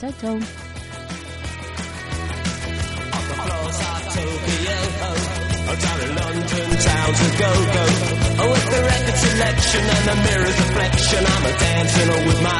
[0.00, 0.38] chau chau
[5.68, 7.84] Down in London town to go go.
[8.40, 12.58] Oh, with the record selection and the mirror's reflection, I'm a dancing with my